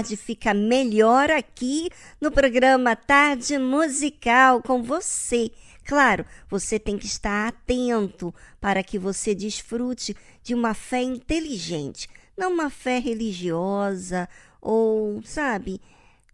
Tarde 0.00 0.16
fica 0.16 0.54
melhor 0.54 1.30
aqui 1.30 1.90
no 2.18 2.32
programa 2.32 2.96
Tarde 2.96 3.58
Musical 3.58 4.62
com 4.62 4.82
você. 4.82 5.50
Claro, 5.84 6.24
você 6.48 6.78
tem 6.78 6.96
que 6.96 7.04
estar 7.04 7.48
atento 7.48 8.34
para 8.58 8.82
que 8.82 8.98
você 8.98 9.34
desfrute 9.34 10.16
de 10.42 10.54
uma 10.54 10.72
fé 10.72 11.02
inteligente, 11.02 12.08
não 12.34 12.54
uma 12.54 12.70
fé 12.70 12.98
religiosa 12.98 14.26
ou, 14.58 15.22
sabe, 15.22 15.82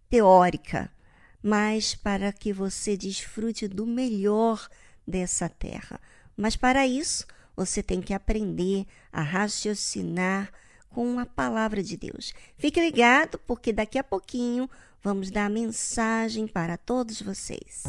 teórica, 0.09 0.89
mas 1.43 1.93
para 1.97 2.33
que 2.33 2.53
você 2.53 2.97
desfrute 2.97 3.67
do 3.67 3.85
melhor 3.85 4.69
dessa 5.05 5.49
terra. 5.49 6.01
Mas 6.37 6.55
para 6.55 6.87
isso, 6.87 7.27
você 7.57 7.83
tem 7.83 8.01
que 8.01 8.15
aprender 8.15 8.87
a 9.13 9.23
raciocinar 9.23 10.53
com 10.96 11.19
a 11.19 11.26
palavra 11.26 11.82
de 11.82 11.94
Deus. 11.94 12.32
Fique 12.56 12.81
ligado, 12.81 13.38
porque 13.46 13.70
daqui 13.70 13.98
a 13.98 14.02
pouquinho 14.02 14.66
vamos 15.04 15.31
dar 15.31 15.50
mensagem 15.50 16.46
para 16.46 16.78
todos 16.78 17.20
vocês. 17.20 17.84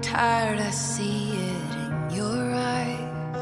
Tired, 0.00 0.60
I 0.60 0.70
see 0.70 1.30
it 1.30 1.74
in 1.84 2.16
your 2.16 2.52
eyes. 2.52 3.36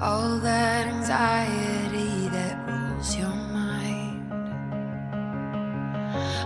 All 0.00 0.38
that 0.38 0.86
anxiety. 0.86 1.75
That 2.96 3.18
your 3.18 3.28
mind. 3.28 4.32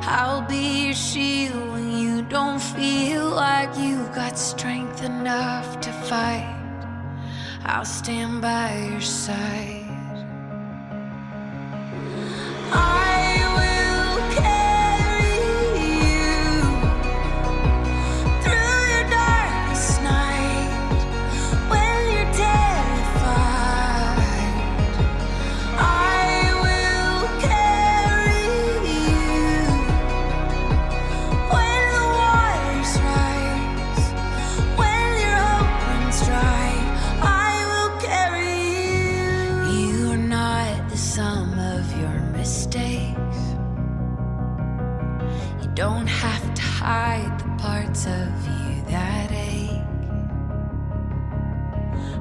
I'll 0.03 0.43
be 0.43 0.87
your 0.87 0.95
shield 0.95 1.71
when 1.73 1.99
you 1.99 2.23
don't 2.23 2.61
feel 2.61 3.29
like 3.31 3.77
you've 3.79 4.13
got 4.15 4.39
strength 4.39 5.03
enough 5.03 5.81
to 5.81 5.93
fight. 5.93 6.57
I'll 7.65 7.85
stand 7.85 8.41
by 8.41 8.89
your 8.91 9.01
side. 9.01 9.81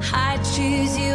I 0.01 0.37
choose 0.37 0.97
you. 0.97 1.08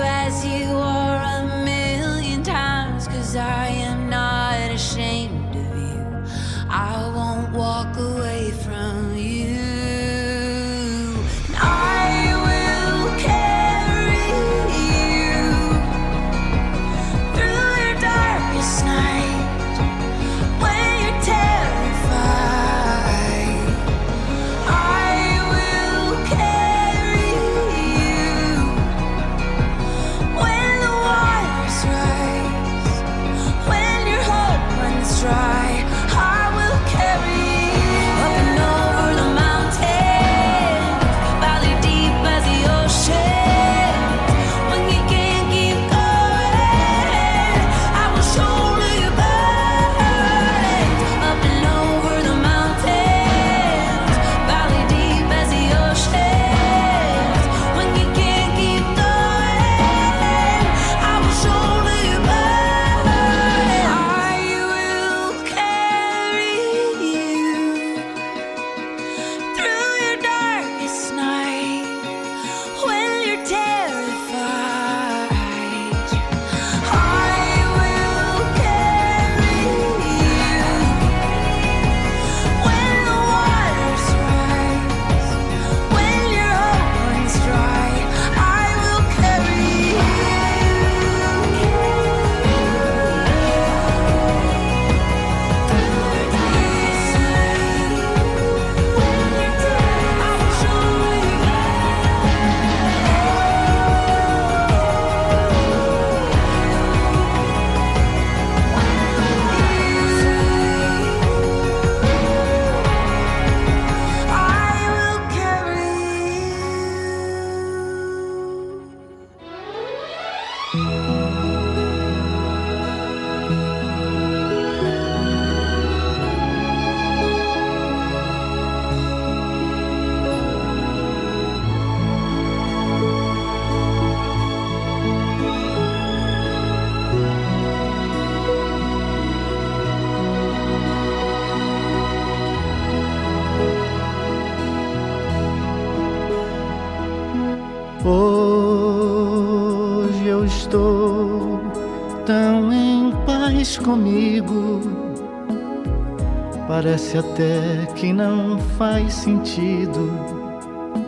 Sentido 159.15 160.11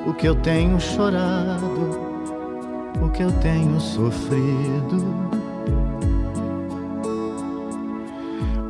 o 0.06 0.14
que 0.14 0.26
eu 0.26 0.34
tenho 0.36 0.80
chorado, 0.80 2.00
o 3.02 3.10
que 3.10 3.22
eu 3.22 3.32
tenho 3.32 3.80
sofrido. 3.80 5.04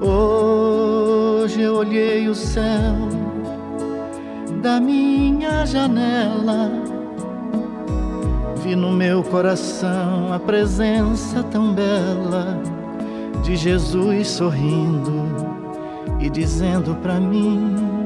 Hoje 0.01 1.61
eu 1.61 1.77
olhei 1.77 2.29
o 2.29 2.35
céu 2.35 2.97
da 4.63 4.81
minha 4.81 5.67
janela, 5.67 6.71
vi 8.63 8.75
no 8.75 8.91
meu 8.91 9.23
coração 9.23 10.33
a 10.33 10.39
presença 10.39 11.43
tão 11.45 11.73
bela 11.73 12.59
de 13.43 13.55
Jesus 13.55 14.29
sorrindo 14.29 15.25
e 16.19 16.31
dizendo 16.31 16.95
para 16.97 17.21
mim: 17.21 18.06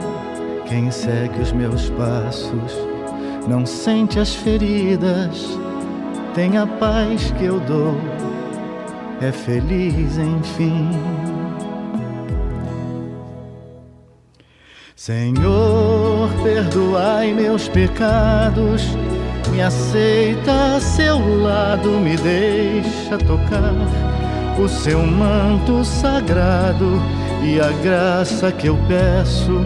Quem 0.71 0.89
segue 0.89 1.41
os 1.41 1.51
meus 1.51 1.89
passos 1.89 2.77
não 3.45 3.65
sente 3.65 4.17
as 4.17 4.33
feridas, 4.33 5.59
tem 6.33 6.57
a 6.57 6.65
paz 6.65 7.29
que 7.37 7.43
eu 7.43 7.59
dou, 7.59 7.97
é 9.19 9.33
feliz 9.33 10.17
enfim. 10.17 10.89
Senhor, 14.95 16.29
perdoai 16.41 17.33
meus 17.33 17.67
pecados, 17.67 18.95
me 19.51 19.61
aceita 19.61 20.77
a 20.77 20.79
seu 20.79 21.17
lado, 21.43 21.89
me 21.99 22.15
deixa 22.15 23.17
tocar 23.17 23.73
o 24.57 24.69
seu 24.69 25.05
manto 25.05 25.83
sagrado 25.83 27.01
e 27.43 27.59
a 27.59 27.71
graça 27.83 28.53
que 28.53 28.67
eu 28.67 28.79
peço 28.87 29.65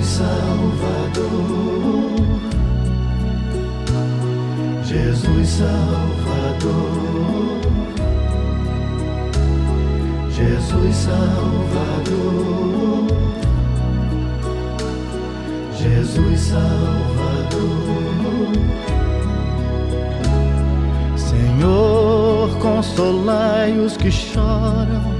Jesus 0.00 0.18
Salvador, 0.18 1.20
Jesus 4.82 5.48
Salvador. 5.48 6.00
Jesus 10.32 10.96
Salvador, 10.96 12.16
Jesus 15.76 16.40
Salvador. 16.40 17.60
Senhor, 21.16 22.58
consolai 22.58 23.78
os 23.78 23.98
que 23.98 24.10
choram, 24.10 25.19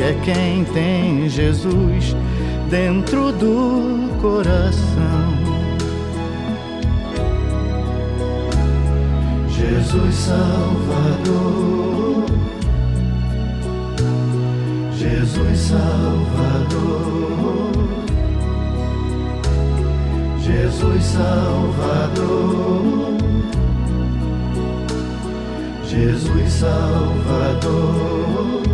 é 0.00 0.14
quem 0.24 0.64
tem 0.64 1.28
Jesus 1.28 2.16
dentro 2.68 3.30
do 3.32 4.10
coração. 4.20 5.34
Jesus 9.48 10.14
Salvador, 10.14 12.24
Jesus 14.92 15.58
Salvador. 15.58 17.14
Jesus 20.44 21.04
Salvador, 21.04 23.16
Jesus 25.84 26.52
Salvador. 26.52 28.73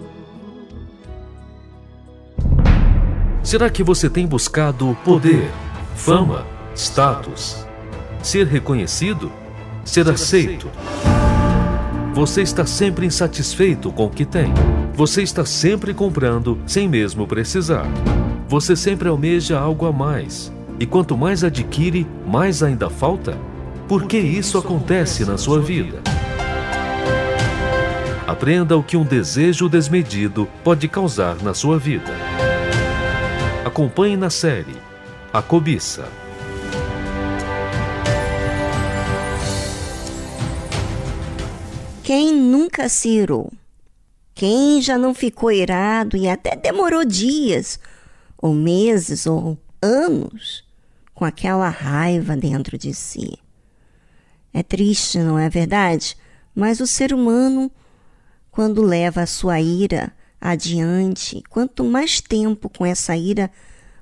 Será 3.51 3.69
que 3.69 3.83
você 3.83 4.09
tem 4.09 4.25
buscado 4.25 4.97
poder, 5.03 5.51
fama, 5.93 6.47
status, 6.73 7.67
ser 8.23 8.47
reconhecido, 8.47 9.29
ser 9.83 10.07
aceito? 10.07 10.69
Você 12.13 12.43
está 12.43 12.65
sempre 12.65 13.05
insatisfeito 13.05 13.91
com 13.91 14.05
o 14.05 14.09
que 14.09 14.23
tem. 14.23 14.53
Você 14.93 15.21
está 15.21 15.43
sempre 15.43 15.93
comprando 15.93 16.59
sem 16.65 16.87
mesmo 16.87 17.27
precisar. 17.27 17.85
Você 18.47 18.73
sempre 18.73 19.09
almeja 19.09 19.59
algo 19.59 19.85
a 19.85 19.91
mais. 19.91 20.49
E 20.79 20.85
quanto 20.85 21.17
mais 21.17 21.43
adquire, 21.43 22.07
mais 22.25 22.63
ainda 22.63 22.89
falta? 22.89 23.37
Por 23.85 24.05
que 24.05 24.17
isso 24.17 24.57
acontece 24.57 25.25
na 25.25 25.37
sua 25.37 25.59
vida? 25.59 25.99
Aprenda 28.25 28.77
o 28.77 28.81
que 28.81 28.95
um 28.95 29.03
desejo 29.03 29.67
desmedido 29.67 30.47
pode 30.63 30.87
causar 30.87 31.35
na 31.43 31.53
sua 31.53 31.77
vida. 31.77 32.30
Acompanhe 33.63 34.17
na 34.17 34.31
série 34.31 34.75
A 35.31 35.39
Cobiça. 35.39 36.09
Quem 42.03 42.33
nunca 42.33 42.89
se 42.89 43.09
irou? 43.09 43.53
Quem 44.33 44.81
já 44.81 44.97
não 44.97 45.13
ficou 45.13 45.51
irado 45.51 46.17
e 46.17 46.27
até 46.27 46.55
demorou 46.55 47.05
dias, 47.05 47.79
ou 48.35 48.51
meses, 48.51 49.27
ou 49.27 49.55
anos 49.79 50.63
com 51.13 51.23
aquela 51.23 51.69
raiva 51.69 52.35
dentro 52.35 52.79
de 52.79 52.95
si? 52.95 53.37
É 54.51 54.63
triste, 54.63 55.19
não 55.19 55.37
é 55.37 55.47
verdade? 55.47 56.17
Mas 56.55 56.79
o 56.79 56.87
ser 56.87 57.13
humano, 57.13 57.71
quando 58.49 58.81
leva 58.81 59.21
a 59.21 59.27
sua 59.27 59.61
ira 59.61 60.11
adiante, 60.41 61.43
quanto 61.47 61.83
mais 61.83 62.19
tempo 62.19 62.67
com 62.67 62.83
essa 62.83 63.15
ira, 63.15 63.51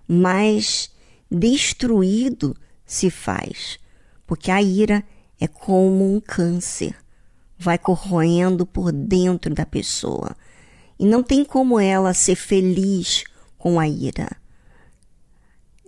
mais 0.08 0.90
destruído 1.30 2.56
se 2.86 3.10
faz. 3.10 3.78
Porque 4.26 4.50
a 4.50 4.62
ira 4.62 5.04
é 5.40 5.48
como 5.48 6.16
um 6.16 6.22
câncer, 6.22 6.96
vai 7.58 7.78
corroendo 7.78 8.66
por 8.66 8.94
dentro 8.94 9.54
da 9.54 9.66
pessoa. 9.66 10.36
E 10.98 11.06
não 11.06 11.22
tem 11.22 11.44
como 11.44 11.80
ela 11.80 12.14
ser 12.14 12.36
feliz 12.36 13.26
com 13.58 13.80
a 13.80 13.88
ira. 13.88 14.30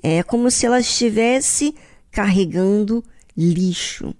É 0.03 0.21
como 0.23 0.51
se 0.51 0.65
ela 0.65 0.79
estivesse 0.79 1.73
carregando 2.11 3.03
lixo. 3.35 4.13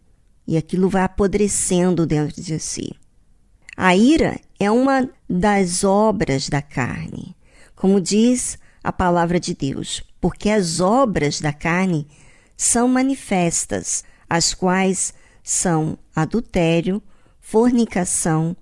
e 0.47 0.57
aquilo 0.57 0.89
vai 0.89 1.03
apodrecendo 1.03 2.05
dentro 2.05 2.41
de 2.41 2.59
si. 2.59 2.93
A 3.77 3.95
ira 3.95 4.39
é 4.63 4.69
uma 4.69 5.09
das 5.27 5.83
obras 5.83 6.47
da 6.47 6.61
carne, 6.61 7.35
como 7.75 7.99
diz 7.99 8.59
a 8.83 8.91
palavra 8.91 9.39
de 9.39 9.55
Deus, 9.55 10.03
porque 10.21 10.51
as 10.51 10.79
obras 10.79 11.41
da 11.41 11.51
carne 11.51 12.07
são 12.55 12.87
manifestas, 12.87 14.03
as 14.29 14.53
quais 14.53 15.15
são 15.43 15.97
adultério, 16.15 17.01
fornicação, 17.39 18.55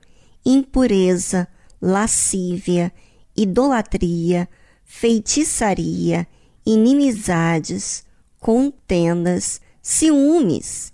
impureza, 0.45 1.45
lascívia, 1.81 2.93
idolatria, 3.35 4.47
feitiçaria, 4.85 6.25
inimizades, 6.65 8.05
contendas, 8.39 9.59
ciúmes 9.81 10.93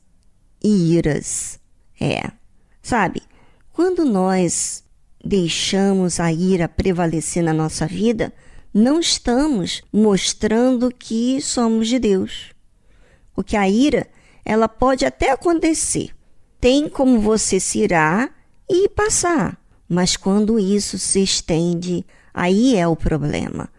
e 0.63 0.95
iras. 0.95 1.59
É, 2.01 2.31
sabe, 2.81 3.21
quando 3.71 4.03
nós 4.03 4.83
deixamos 5.25 6.19
a 6.19 6.31
ira 6.31 6.69
prevalecer 6.69 7.43
na 7.43 7.51
nossa 7.51 7.87
vida, 7.87 8.31
não 8.71 8.99
estamos 8.99 9.81
mostrando 9.91 10.93
que 10.93 11.41
somos 11.41 11.87
de 11.87 11.97
Deus. 11.97 12.51
Porque 13.33 13.57
a 13.57 13.67
ira, 13.67 14.07
ela 14.45 14.69
pode 14.69 15.03
até 15.03 15.31
acontecer. 15.31 16.11
Tem 16.61 16.87
como 16.87 17.19
você 17.19 17.59
se 17.59 17.79
irar 17.79 18.31
e 18.69 18.87
passar. 18.87 19.57
Mas 19.89 20.15
quando 20.15 20.59
isso 20.59 20.99
se 20.99 21.23
estende, 21.23 22.05
aí 22.33 22.75
é 22.75 22.87
o 22.87 22.95
problema. 22.95 23.69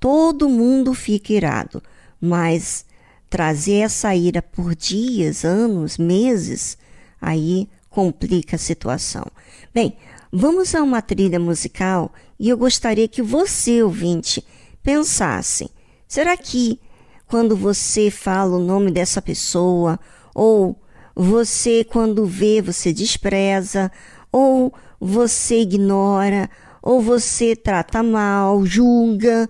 Todo 0.00 0.48
mundo 0.48 0.94
fica 0.94 1.32
irado, 1.32 1.82
mas 2.20 2.84
trazer 3.28 3.80
essa 3.80 4.14
ira 4.14 4.40
por 4.40 4.74
dias, 4.74 5.44
anos, 5.44 5.98
meses, 5.98 6.78
aí 7.20 7.68
complica 7.90 8.56
a 8.56 8.58
situação. 8.58 9.26
Bem, 9.74 9.96
vamos 10.32 10.74
a 10.74 10.82
uma 10.82 11.02
trilha 11.02 11.38
musical 11.38 12.12
e 12.38 12.48
eu 12.48 12.56
gostaria 12.56 13.08
que 13.08 13.22
você, 13.22 13.82
ouvinte, 13.82 14.44
pensasse: 14.82 15.70
será 16.06 16.36
que 16.36 16.80
quando 17.26 17.56
você 17.56 18.10
fala 18.10 18.56
o 18.56 18.64
nome 18.64 18.90
dessa 18.90 19.20
pessoa, 19.20 19.98
ou 20.34 20.80
você, 21.14 21.84
quando 21.84 22.24
vê, 22.24 22.62
você 22.62 22.92
despreza, 22.92 23.90
ou 24.32 24.72
você 25.00 25.60
ignora, 25.60 26.48
ou 26.80 27.02
você 27.02 27.56
trata 27.56 28.02
mal, 28.02 28.64
julga? 28.64 29.48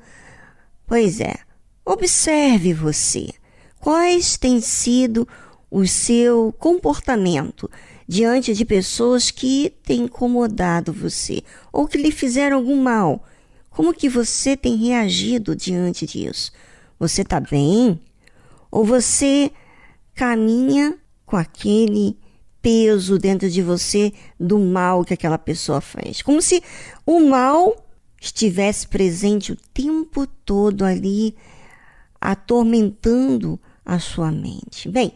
Pois 0.86 1.20
é, 1.20 1.34
observe 1.84 2.72
você. 2.72 3.28
Quais 3.78 4.36
têm 4.36 4.60
sido 4.60 5.28
o 5.70 5.86
seu 5.86 6.52
comportamento 6.58 7.70
diante 8.08 8.54
de 8.54 8.64
pessoas 8.64 9.30
que 9.30 9.74
têm 9.84 10.04
incomodado 10.04 10.94
você 10.94 11.42
ou 11.70 11.86
que 11.86 11.98
lhe 11.98 12.10
fizeram 12.10 12.56
algum 12.56 12.82
mal. 12.82 13.22
Como 13.68 13.92
que 13.92 14.08
você 14.08 14.56
tem 14.56 14.76
reagido 14.76 15.54
diante 15.54 16.06
disso? 16.06 16.50
Você 16.98 17.20
está 17.20 17.38
bem? 17.38 18.00
Ou 18.70 18.82
você 18.82 19.52
caminha 20.14 20.98
com 21.26 21.36
aquele 21.36 22.16
peso 22.62 23.18
dentro 23.18 23.48
de 23.48 23.62
você 23.62 24.12
do 24.40 24.58
mal 24.58 25.04
que 25.04 25.14
aquela 25.14 25.38
pessoa 25.38 25.80
fez? 25.80 26.22
Como 26.22 26.40
se 26.40 26.62
o 27.04 27.20
mal 27.20 27.76
estivesse 28.20 28.88
presente 28.88 29.52
o 29.52 29.58
tempo 29.72 30.26
todo 30.26 30.84
ali, 30.84 31.36
atormentando 32.20 33.60
a 33.84 33.98
sua 33.98 34.32
mente. 34.32 34.88
Bem, 34.88 35.12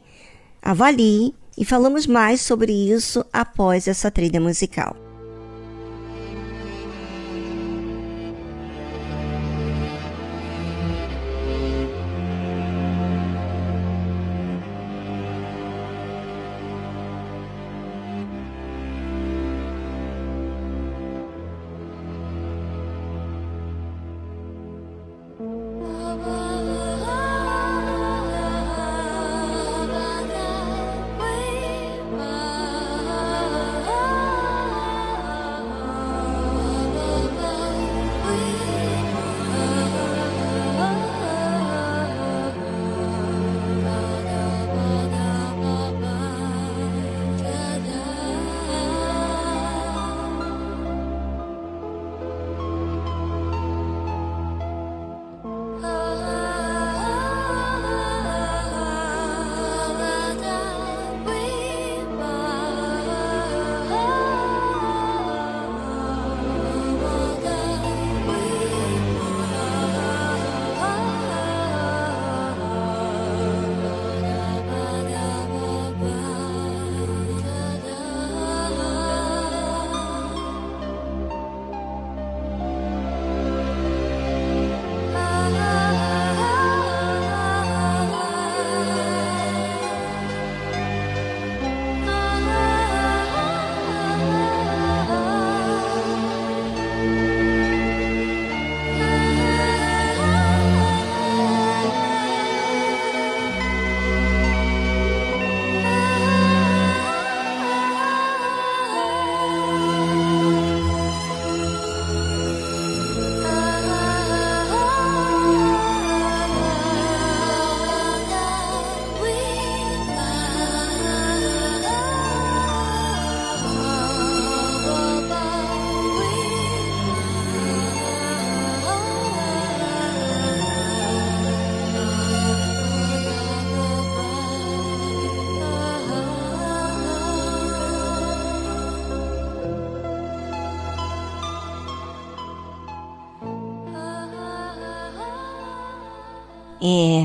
avalie 0.60 1.34
e 1.56 1.64
falamos 1.64 2.06
mais 2.06 2.40
sobre 2.40 2.72
isso 2.72 3.24
após 3.32 3.86
essa 3.86 4.10
trilha 4.10 4.40
musical. 4.40 5.11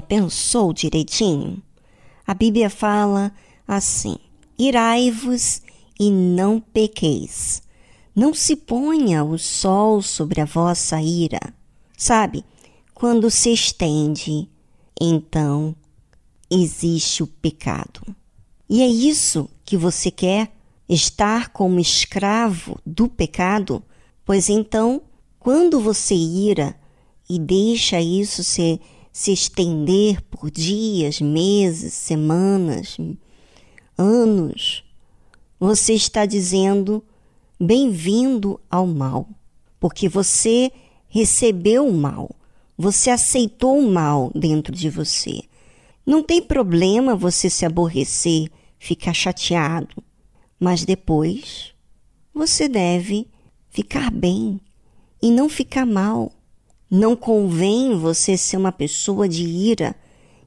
Pensou 0.07 0.73
direitinho? 0.73 1.61
A 2.25 2.33
Bíblia 2.33 2.69
fala 2.69 3.31
assim: 3.67 4.17
irai-vos 4.57 5.61
e 5.99 6.11
não 6.11 6.59
pequeis. 6.59 7.61
Não 8.15 8.33
se 8.33 8.55
ponha 8.55 9.23
o 9.23 9.37
sol 9.37 10.01
sobre 10.01 10.41
a 10.41 10.45
vossa 10.45 11.01
ira. 11.01 11.53
Sabe, 11.95 12.43
quando 12.93 13.29
se 13.29 13.53
estende, 13.53 14.49
então 14.99 15.75
existe 16.49 17.21
o 17.21 17.27
pecado. 17.27 18.01
E 18.69 18.81
é 18.81 18.87
isso 18.87 19.49
que 19.63 19.77
você 19.77 20.09
quer? 20.09 20.51
Estar 20.89 21.49
como 21.49 21.79
escravo 21.79 22.79
do 22.85 23.07
pecado? 23.07 23.83
Pois 24.25 24.49
então, 24.49 25.01
quando 25.39 25.79
você 25.79 26.15
ira 26.15 26.75
e 27.29 27.37
deixa 27.37 28.01
isso 28.01 28.43
ser 28.43 28.79
se 29.17 29.31
estender 29.31 30.21
por 30.29 30.51
dias, 30.51 31.19
meses, 31.19 31.95
semanas, 31.95 32.97
anos, 33.97 34.83
você 35.59 35.93
está 35.93 36.23
dizendo 36.23 37.03
bem-vindo 37.59 38.59
ao 38.69 38.85
mal, 38.85 39.27
porque 39.79 40.07
você 40.07 40.71
recebeu 41.09 41.87
o 41.87 41.97
mal, 41.97 42.29
você 42.77 43.09
aceitou 43.09 43.79
o 43.79 43.91
mal 43.91 44.31
dentro 44.35 44.71
de 44.71 44.87
você. 44.87 45.41
Não 46.05 46.21
tem 46.21 46.39
problema 46.39 47.15
você 47.15 47.49
se 47.49 47.65
aborrecer, 47.65 48.51
ficar 48.77 49.15
chateado, 49.15 49.95
mas 50.59 50.85
depois 50.85 51.73
você 52.31 52.69
deve 52.69 53.27
ficar 53.71 54.11
bem 54.11 54.61
e 55.19 55.31
não 55.31 55.49
ficar 55.49 55.87
mal. 55.87 56.36
Não 56.89 57.15
convém 57.15 57.97
você 57.97 58.37
ser 58.37 58.57
uma 58.57 58.71
pessoa 58.71 59.27
de 59.27 59.43
ira 59.43 59.95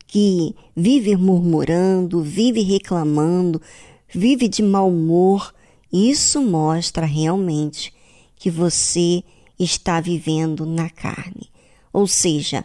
que 0.06 0.56
vive 0.74 1.14
murmurando, 1.16 2.22
vive 2.22 2.62
reclamando, 2.62 3.60
vive 4.08 4.48
de 4.48 4.62
mau 4.62 4.88
humor. 4.88 5.54
Isso 5.92 6.40
mostra 6.40 7.04
realmente 7.06 7.92
que 8.36 8.50
você 8.50 9.22
está 9.58 10.00
vivendo 10.00 10.64
na 10.64 10.88
carne. 10.88 11.50
Ou 11.92 12.06
seja, 12.06 12.64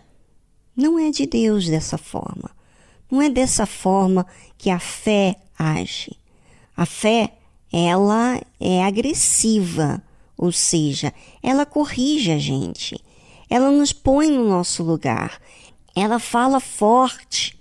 não 0.75 0.97
é 0.97 1.11
de 1.11 1.25
Deus 1.25 1.67
dessa 1.67 1.97
forma. 1.97 2.49
Não 3.11 3.21
é 3.21 3.29
dessa 3.29 3.65
forma 3.65 4.25
que 4.57 4.69
a 4.69 4.79
fé 4.79 5.35
age. 5.57 6.17
A 6.75 6.85
fé, 6.85 7.33
ela 7.71 8.41
é 8.59 8.83
agressiva, 8.83 10.01
ou 10.37 10.51
seja, 10.51 11.13
ela 11.41 11.65
corrige 11.65 12.31
a 12.31 12.37
gente, 12.37 12.99
ela 13.49 13.71
nos 13.71 13.93
põe 13.93 14.29
no 14.29 14.47
nosso 14.47 14.83
lugar, 14.83 15.39
ela 15.95 16.19
fala 16.19 16.59
forte, 16.59 17.57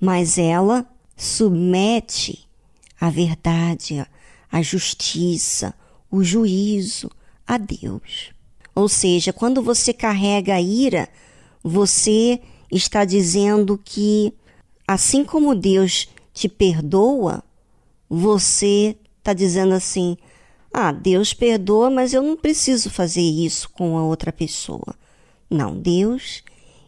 mas 0.00 0.38
ela 0.38 0.86
submete 1.16 2.46
a 3.00 3.10
verdade, 3.10 4.04
a 4.50 4.62
justiça, 4.62 5.74
o 6.10 6.22
juízo 6.22 7.10
a 7.46 7.58
Deus. 7.58 8.32
Ou 8.74 8.88
seja, 8.88 9.32
quando 9.32 9.62
você 9.62 9.92
carrega 9.92 10.54
a 10.54 10.60
ira, 10.60 11.08
você 11.62 12.40
está 12.70 13.04
dizendo 13.04 13.80
que, 13.82 14.32
assim 14.86 15.24
como 15.24 15.54
Deus 15.54 16.08
te 16.32 16.48
perdoa, 16.48 17.42
você 18.08 18.96
está 19.18 19.32
dizendo 19.32 19.74
assim: 19.74 20.16
ah, 20.72 20.92
Deus 20.92 21.32
perdoa, 21.32 21.88
mas 21.88 22.12
eu 22.12 22.22
não 22.22 22.36
preciso 22.36 22.90
fazer 22.90 23.22
isso 23.22 23.70
com 23.70 23.96
a 23.96 24.04
outra 24.04 24.32
pessoa. 24.32 24.94
Não, 25.54 25.78
Deus, 25.78 26.42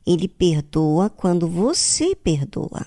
ele 0.04 0.26
perdoa 0.26 1.08
quando 1.08 1.46
você 1.46 2.16
perdoa. 2.16 2.84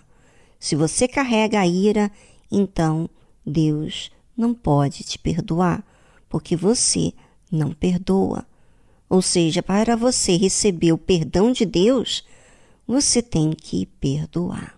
Se 0.60 0.76
você 0.76 1.08
carrega 1.08 1.62
a 1.62 1.66
ira, 1.66 2.12
então 2.52 3.10
Deus 3.46 4.12
não 4.36 4.54
pode 4.54 5.06
te 5.06 5.18
perdoar, 5.18 5.82
porque 6.28 6.54
você 6.54 7.14
não 7.50 7.72
perdoa. 7.72 8.46
Ou 9.10 9.22
seja, 9.22 9.64
para 9.64 9.96
você 9.96 10.36
receber 10.36 10.92
o 10.92 10.98
perdão 10.98 11.54
de 11.54 11.66
Deus, 11.66 12.26
você 12.86 13.22
tem 13.22 13.54
que 13.54 13.86
perdoar. 13.86 14.78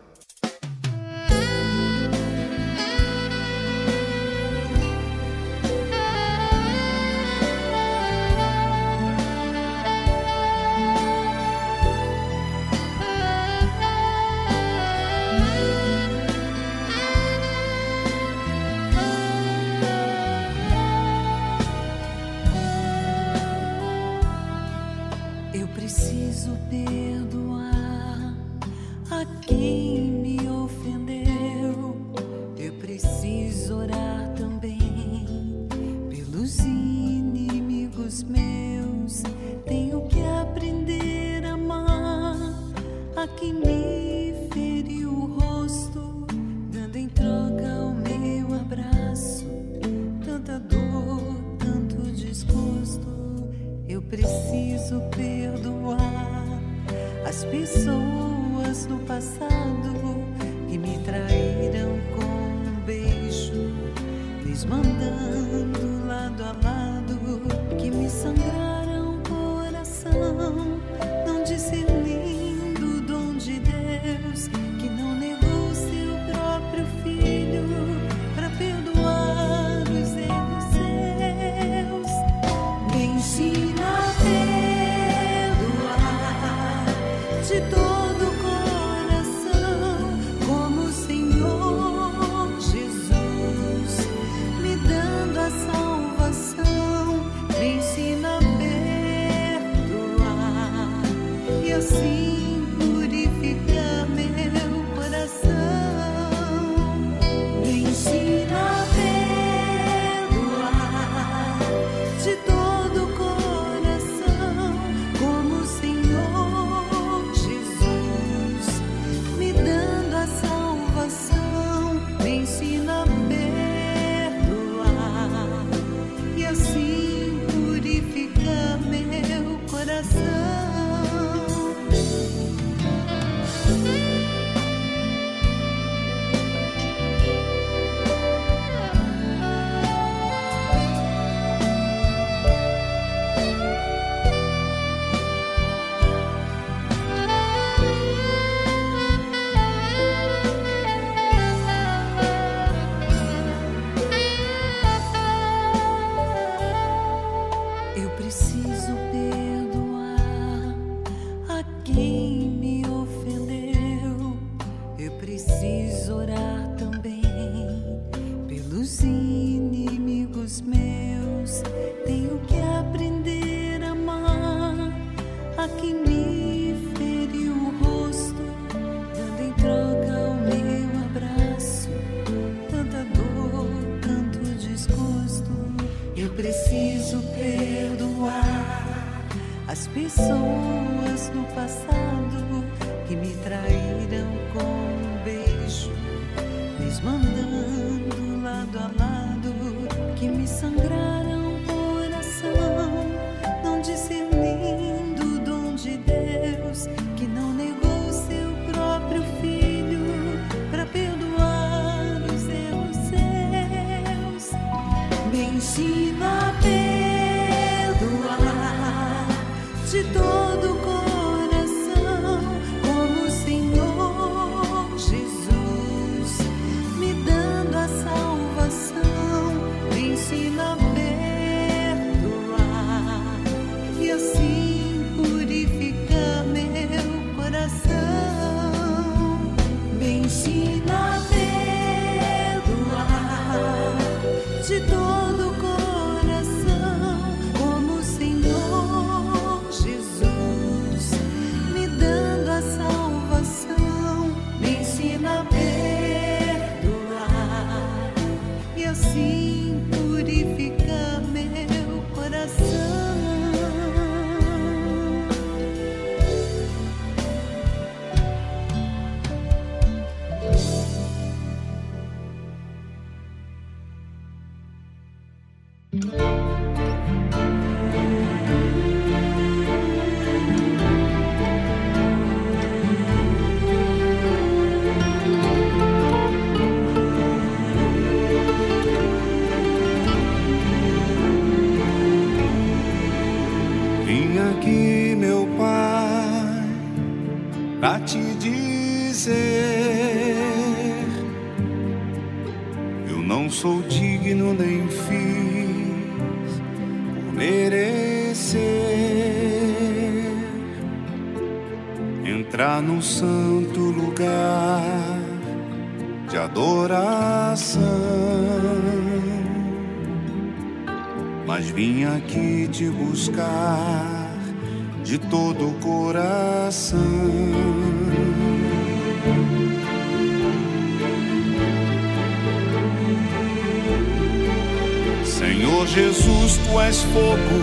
És 336.91 336.99
fogo 337.13 337.59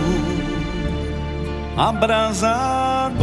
abrasador. 1.77 3.19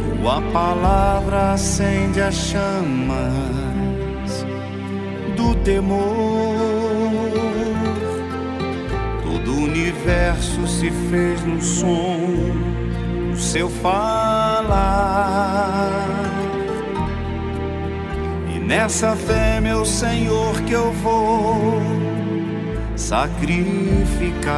Tua 0.00 0.40
palavra 0.50 1.52
acende 1.52 2.22
as 2.22 2.34
chamas 2.34 3.20
do 5.36 5.54
temor 5.56 6.72
universo 9.82 10.66
se 10.66 10.90
fez 11.10 11.42
no 11.42 11.60
som 11.60 12.16
do 13.30 13.38
seu 13.38 13.68
falar. 13.68 14.72
E 18.54 18.58
nessa 18.58 19.14
fé, 19.16 19.60
meu 19.60 19.84
Senhor, 19.84 20.62
que 20.62 20.72
eu 20.72 20.92
vou 20.92 22.01
sacrificar. 23.12 24.56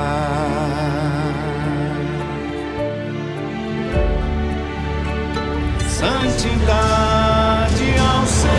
Santidade 5.88 7.97
ao 7.99 8.27
Senhor. 8.27 8.55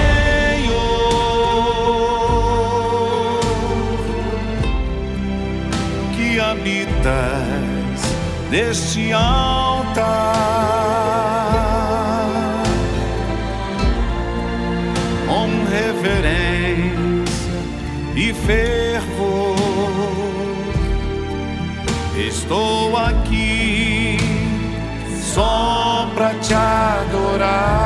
habitas 6.41 8.01
neste 8.51 9.13
altar. 9.13 10.35
Com 15.25 15.47
reverência 15.71 17.55
e 18.15 18.33
fervor, 18.33 18.84
estou 22.45 22.95
aqui 22.95 24.17
só 25.33 26.07
para 26.15 26.33
te 26.35 26.53
adorar. 26.53 27.85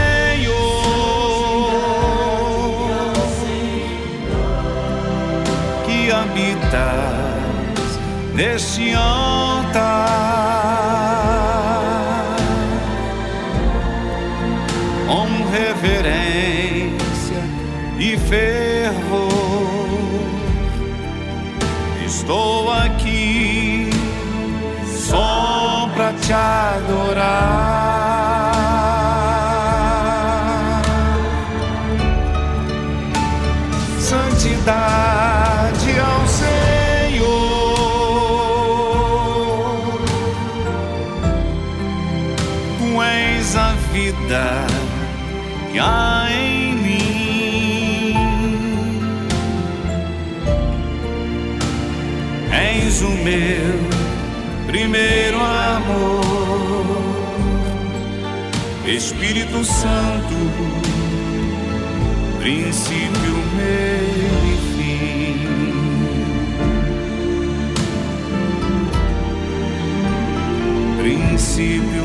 Habitas 6.73 7.99
neste 8.33 8.93
altar 8.93 9.91
com 15.07 15.27
reverência 15.51 17.43
e 17.99 18.17
fervor. 18.17 19.29
Estou 22.05 22.71
aqui 22.71 23.89
só 24.85 25.89
para 25.93 26.13
te 26.13 26.33
adorar. 26.33 27.71
Santidade 33.99 35.30
vida 44.31 44.65
que 45.71 45.79
há 45.79 46.27
em 46.31 46.75
mim. 46.75 48.15
És 52.49 53.01
o 53.01 53.09
meu 53.09 53.79
primeiro 54.67 55.37
amor, 55.37 56.21
Espírito 58.85 59.65
Santo, 59.65 60.35
princípio, 62.39 63.35
meio 63.57 64.31
e 64.47 64.57
fim. 64.75 65.41
Princípio, 71.01 72.01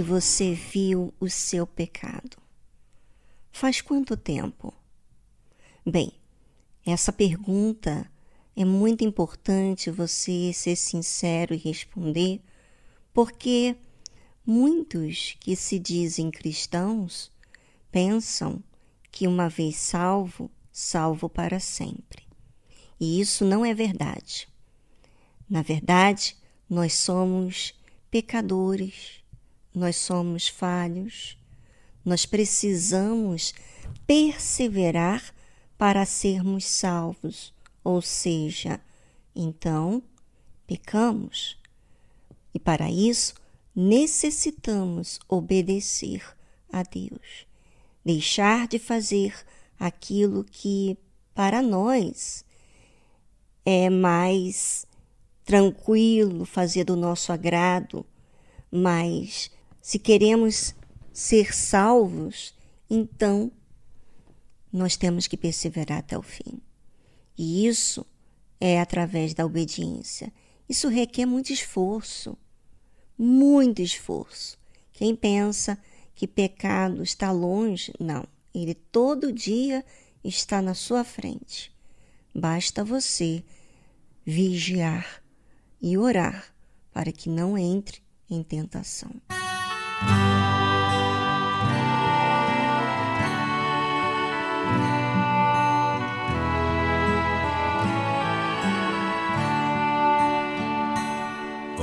meio 0.00 0.04
você 0.04 0.54
viu 0.54 1.12
o 1.20 1.28
seu 1.28 1.66
pecado? 1.66 2.38
Faz 3.52 3.80
quanto 3.80 4.16
tempo? 4.16 4.72
Bem, 5.84 6.12
essa 6.86 7.12
pergunta 7.12 8.10
é 8.56 8.64
muito 8.64 9.04
importante 9.04 9.90
você 9.90 10.52
ser 10.54 10.76
sincero 10.76 11.54
e 11.54 11.58
responder, 11.58 12.40
porque 13.12 13.76
muitos 14.46 15.36
que 15.38 15.54
se 15.54 15.78
dizem 15.78 16.30
cristãos 16.30 17.30
pensam 17.90 18.62
que 19.10 19.26
uma 19.26 19.48
vez 19.48 19.76
salvo, 19.76 20.50
salvo 20.72 21.28
para 21.28 21.60
sempre. 21.60 22.22
E 22.98 23.20
isso 23.20 23.44
não 23.44 23.64
é 23.64 23.74
verdade. 23.74 24.48
Na 25.48 25.62
verdade, 25.62 26.36
nós 26.68 26.94
somos 26.94 27.74
pecadores, 28.10 29.19
nós 29.74 29.96
somos 29.96 30.48
falhos, 30.48 31.38
nós 32.04 32.26
precisamos 32.26 33.54
perseverar 34.06 35.34
para 35.78 36.04
sermos 36.04 36.64
salvos, 36.64 37.54
ou 37.82 38.02
seja, 38.02 38.80
então 39.34 40.02
pecamos. 40.66 41.58
E 42.52 42.58
para 42.58 42.90
isso 42.90 43.34
necessitamos 43.74 45.20
obedecer 45.28 46.22
a 46.72 46.82
Deus, 46.82 47.46
deixar 48.04 48.66
de 48.66 48.78
fazer 48.78 49.34
aquilo 49.78 50.44
que 50.44 50.98
para 51.34 51.62
nós 51.62 52.44
é 53.64 53.88
mais 53.88 54.86
tranquilo, 55.44 56.44
fazer 56.44 56.84
do 56.84 56.96
nosso 56.96 57.32
agrado, 57.32 58.04
mas 58.70 59.50
se 59.80 59.98
queremos 59.98 60.74
ser 61.12 61.54
salvos, 61.54 62.54
então 62.88 63.50
nós 64.72 64.96
temos 64.96 65.26
que 65.26 65.36
perseverar 65.36 65.98
até 65.98 66.16
o 66.16 66.22
fim. 66.22 66.60
E 67.36 67.66
isso 67.66 68.06
é 68.60 68.80
através 68.80 69.34
da 69.34 69.44
obediência. 69.44 70.32
Isso 70.68 70.88
requer 70.88 71.26
muito 71.26 71.52
esforço, 71.52 72.36
muito 73.18 73.82
esforço. 73.82 74.58
Quem 74.92 75.16
pensa 75.16 75.78
que 76.14 76.28
pecado 76.28 77.02
está 77.02 77.32
longe, 77.32 77.92
não. 77.98 78.26
Ele 78.54 78.74
todo 78.74 79.32
dia 79.32 79.84
está 80.22 80.60
na 80.60 80.74
sua 80.74 81.02
frente. 81.02 81.72
Basta 82.34 82.84
você 82.84 83.42
vigiar 84.24 85.22
e 85.80 85.96
orar 85.96 86.54
para 86.92 87.10
que 87.10 87.28
não 87.28 87.56
entre 87.56 88.02
em 88.28 88.42
tentação. 88.42 89.10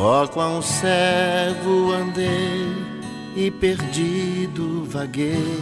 Oh, 0.10 0.28
quão 0.28 0.62
cego 0.62 1.92
andei 1.92 2.72
e 3.36 3.52
perdido 3.52 4.86
vaguei, 4.86 5.58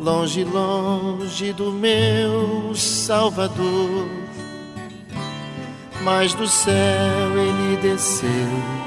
longe, 0.00 0.42
longe 0.42 1.52
do 1.52 1.70
meu 1.70 2.74
Salvador. 2.74 4.08
Mas 6.02 6.34
do 6.34 6.48
céu 6.48 7.36
ele 7.36 7.76
desceu 7.82 8.81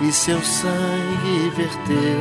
e 0.00 0.12
seu 0.12 0.40
sangue 0.42 1.50
verteu 1.54 2.20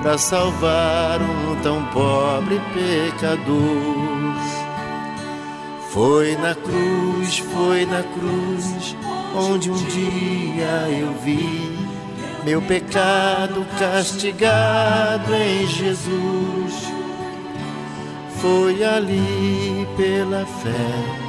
para 0.00 0.16
salvar 0.18 1.20
um 1.20 1.56
tão 1.62 1.84
pobre 1.86 2.60
pecador. 2.72 4.36
Foi 5.90 6.36
na 6.36 6.54
cruz, 6.54 7.38
foi 7.38 7.86
na 7.86 8.02
cruz 8.02 8.96
onde 9.34 9.70
um 9.70 9.74
dia 9.74 10.88
eu 10.90 11.12
vi 11.22 11.76
meu 12.44 12.62
pecado 12.62 13.66
castigado 13.78 15.34
em 15.34 15.66
Jesus. 15.66 16.92
Foi 18.40 18.84
ali 18.84 19.88
pela 19.96 20.46
fé 20.46 21.26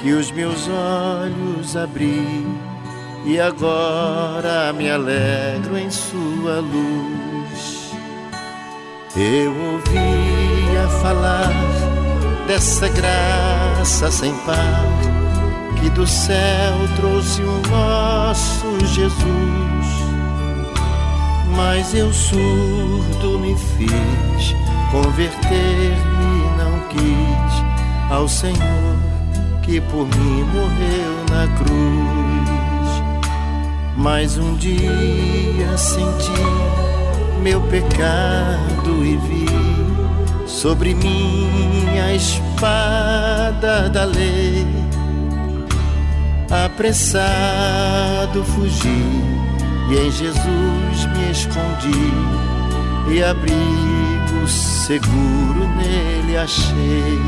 que 0.00 0.12
os 0.12 0.30
meus 0.30 0.68
olhos 0.68 1.76
abri 1.76 2.46
e 3.24 3.38
agora 3.40 4.72
me 4.72 4.90
alegro 4.90 5.76
em 5.76 5.90
Sua 5.90 6.60
luz. 6.60 7.92
Eu 9.16 9.52
ouvia 9.52 10.88
falar 11.02 11.52
dessa 12.46 12.88
graça 12.88 14.10
sem 14.10 14.32
par 14.46 15.10
que 15.80 15.90
do 15.90 16.06
céu 16.06 16.74
trouxe 16.96 17.42
o 17.42 17.62
nosso 17.70 18.86
Jesus. 18.86 19.20
Mas 21.56 21.94
eu 21.94 22.12
surdo 22.12 23.38
me 23.38 23.56
fiz, 23.56 24.54
converter-me 24.92 26.56
não 26.56 26.88
quis 26.88 28.10
ao 28.10 28.28
Senhor 28.28 28.96
que 29.62 29.80
por 29.80 30.06
mim 30.06 30.44
morreu 30.44 31.24
na 31.30 31.46
cruz. 31.58 32.29
Mas 33.96 34.38
um 34.38 34.54
dia 34.54 35.76
senti 35.76 36.30
meu 37.42 37.60
pecado 37.62 39.04
e 39.04 39.16
vi 39.16 39.46
sobre 40.46 40.94
mim 40.94 41.98
a 41.98 42.14
espada 42.14 43.88
da 43.88 44.04
lei 44.04 44.66
apressado 46.50 48.44
fugi 48.44 49.04
e 49.88 49.96
em 49.96 50.10
Jesus 50.10 51.06
me 51.14 51.30
escondi 51.30 52.12
e 53.08 53.22
abrigo 53.22 54.48
seguro 54.48 55.68
nele 55.76 56.36
achei. 56.36 57.18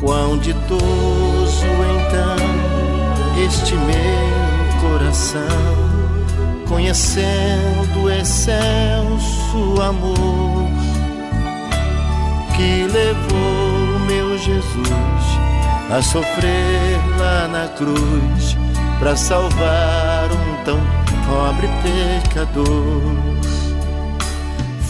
Quão 0.00 0.38
ditoso 0.38 1.66
então 1.96 2.36
este 3.44 3.74
meu 3.74 4.39
coração, 4.80 5.40
conhecendo 6.66 8.04
o 8.04 8.10
excelso 8.10 9.82
amor 9.82 10.68
que 12.56 12.86
levou 12.92 13.98
meu 14.06 14.38
Jesus 14.38 15.40
a 15.90 16.00
sofrer 16.02 16.98
lá 17.18 17.48
na 17.48 17.68
cruz 17.68 18.56
para 18.98 19.16
salvar 19.16 20.28
um 20.32 20.64
tão 20.64 20.78
pobre 21.26 21.68
pecador. 21.82 23.02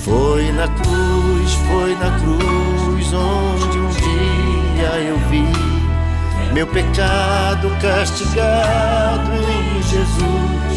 Foi 0.04 0.50
na 0.52 0.68
cruz, 0.68 1.52
foi 1.68 1.94
na 1.94 2.18
cruz 2.18 3.12
onde 3.12 3.78
um 3.78 3.88
dia 3.88 5.00
eu 5.08 5.18
vi 5.30 5.70
meu 6.52 6.66
pecado 6.66 7.70
castigado 7.80 9.30
Jesus. 9.90 10.76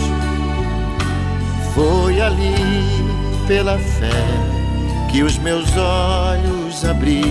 Foi 1.76 2.20
ali 2.20 2.56
pela 3.48 3.78
fé 3.78 4.10
que 5.12 5.22
os 5.22 5.38
meus 5.38 5.70
olhos 5.78 6.84
abri 6.84 7.22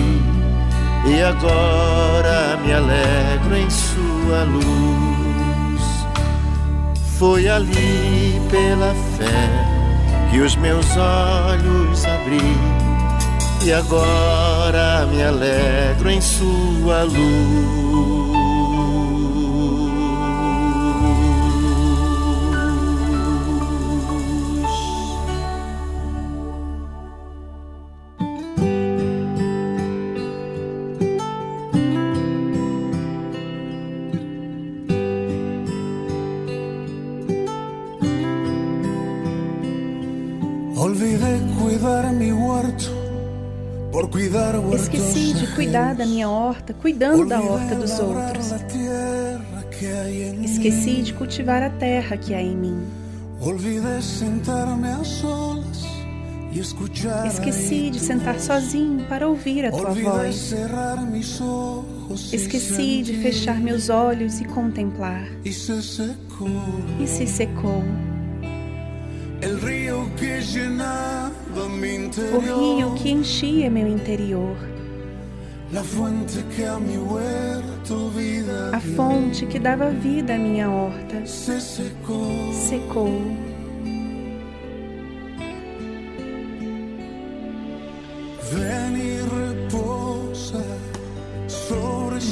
e 1.05 1.21
agora 1.21 2.57
me 2.63 2.73
alegro 2.73 3.57
em 3.57 3.69
sua 3.69 4.43
luz. 4.45 5.81
Foi 7.17 7.49
ali 7.49 8.41
pela 8.49 8.93
fé 9.17 9.49
que 10.31 10.39
os 10.39 10.55
meus 10.55 10.85
olhos 10.95 12.05
abri 12.05 12.57
e 13.65 13.73
agora 13.73 15.05
me 15.07 15.21
alegro 15.21 16.09
em 16.09 16.21
sua 16.21 17.03
luz. 17.03 18.32
Cuidar 45.73 45.95
da 45.95 46.05
minha 46.05 46.29
horta, 46.29 46.73
cuidando 46.73 47.25
da 47.25 47.41
horta 47.41 47.73
dos 47.75 47.99
outros. 47.99 48.51
Esqueci 50.43 51.01
de 51.01 51.13
cultivar 51.13 51.63
a 51.63 51.69
terra 51.71 52.15
que 52.15 52.35
há 52.35 52.41
em 52.41 52.55
mim. 52.55 52.83
Esqueci 57.25 57.89
de 57.89 57.99
sentar 57.99 58.39
sozinho 58.39 59.03
para 59.07 59.27
ouvir 59.27 59.65
a 59.65 59.71
tua 59.71 59.93
voz. 59.93 60.53
Esqueci 62.31 63.01
de 63.01 63.17
fechar 63.17 63.59
meus 63.59 63.89
olhos 63.89 64.39
e 64.39 64.45
contemplar. 64.45 65.27
E 65.43 65.51
se 67.07 67.25
secou. 67.25 67.83
O 72.31 72.39
rio 72.39 72.93
que 72.93 73.09
enchia 73.09 73.69
meu 73.71 73.87
interior. 73.87 74.72
A 78.71 78.79
fonte 78.95 79.47
que 79.47 79.57
dava 79.57 79.89
vida 79.89 80.35
à 80.35 80.37
minha 80.37 80.69
horta 80.69 81.25
secou. 81.25 83.09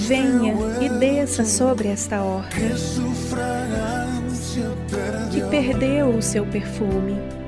Venha 0.07 0.53
e 0.79 0.89
desça 0.99 1.43
sobre 1.43 1.87
esta 1.87 2.21
horta 2.21 2.55
que 5.31 5.41
perdeu 5.49 6.09
o 6.09 6.21
seu 6.21 6.45
perfume. 6.45 7.40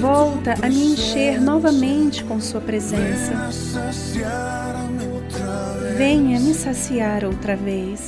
Volta 0.00 0.54
a 0.62 0.68
me 0.68 0.92
encher 0.92 1.40
novamente 1.40 2.22
com 2.24 2.40
Sua 2.40 2.60
presença. 2.60 3.32
Venha 5.96 6.38
me 6.38 6.54
saciar 6.54 7.24
outra 7.24 7.56
vez. 7.56 8.06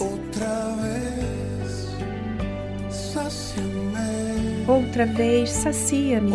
Outra 4.69 5.05
vez, 5.05 5.51
sacia-me. 5.51 6.33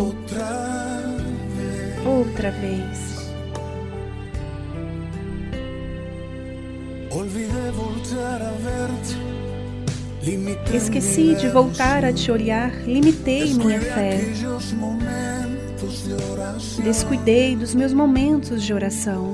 Outra 2.04 2.50
vez. 2.50 3.16
Esqueci 10.74 11.36
de 11.36 11.48
voltar 11.48 12.04
a 12.04 12.12
te 12.12 12.32
olhar, 12.32 12.72
limitei 12.84 13.54
minha 13.54 13.80
fé. 13.80 14.18
Descuidei 16.82 17.54
dos 17.54 17.76
meus 17.76 17.92
momentos 17.92 18.64
de 18.64 18.74
oração. 18.74 19.32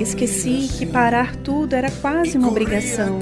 Esqueci 0.00 0.70
que 0.78 0.86
parar 0.86 1.36
tudo 1.36 1.74
era 1.74 1.90
quase 1.90 2.38
uma 2.38 2.48
obrigação. 2.48 3.18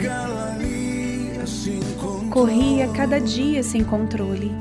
Corria 2.30 2.86
cada 2.88 3.18
dia 3.18 3.64
sem 3.64 3.82
controle 3.82 4.52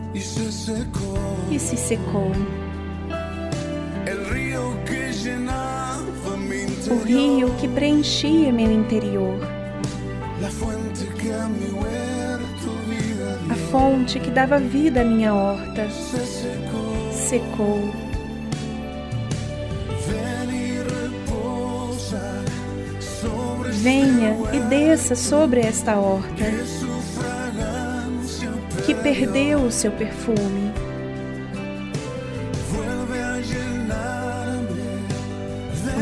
e 1.52 1.60
se 1.60 1.78
secou. 1.78 2.32
O 6.90 7.04
rio 7.04 7.50
que 7.60 7.68
preenchia 7.68 8.52
meu 8.52 8.72
interior. 8.72 9.40
A 13.50 13.56
fonte 13.72 14.20
que 14.20 14.30
dava 14.30 14.60
vida 14.60 15.02
à 15.02 15.04
minha 15.04 15.34
horta 15.34 15.88
secou. 17.12 17.92
Venha 23.72 24.36
e 24.54 24.60
desça 24.62 25.16
sobre 25.16 25.62
esta 25.62 25.96
horta 25.96 26.46
que 28.86 28.94
perdeu 28.94 29.64
o 29.64 29.72
seu 29.72 29.92
perfume. 29.92 30.72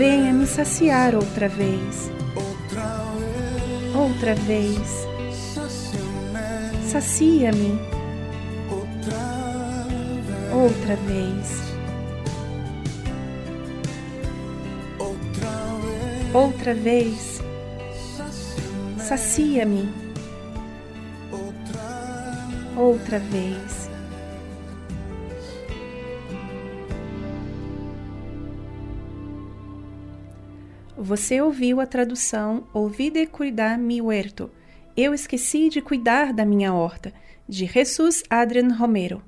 Venha 0.00 0.32
me 0.32 0.46
saciar 0.46 1.14
outra 1.14 1.46
vez. 1.46 2.10
Outra 3.94 4.34
vez. 4.34 5.06
Sacia-me. 6.90 7.78
Outra 10.54 10.96
vez. 11.06 11.60
Outra 16.32 16.72
vez. 16.72 17.42
Sacia-me. 18.96 19.86
Outra 22.74 23.18
vez. 23.18 23.79
Você 31.10 31.40
ouviu 31.40 31.80
a 31.80 31.86
tradução 31.86 32.62
Olvide 32.72 33.26
cuidar 33.26 33.76
mi 33.76 34.00
huerto. 34.00 34.48
Eu 34.96 35.12
esqueci 35.12 35.68
de 35.68 35.80
cuidar 35.80 36.32
da 36.32 36.44
minha 36.44 36.72
horta, 36.72 37.12
de 37.48 37.66
Jesus 37.66 38.22
Adrian 38.30 38.72
Romero. 38.72 39.20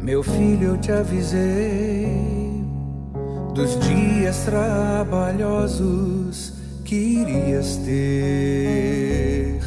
Meu 0.00 0.22
filho, 0.22 0.68
eu 0.68 0.76
te 0.76 0.92
avisei 0.92 2.06
dos 3.52 3.76
dias 3.80 4.44
trabalhosos 4.44 6.52
que 6.84 6.94
irias 6.94 7.78
ter. 7.78 9.65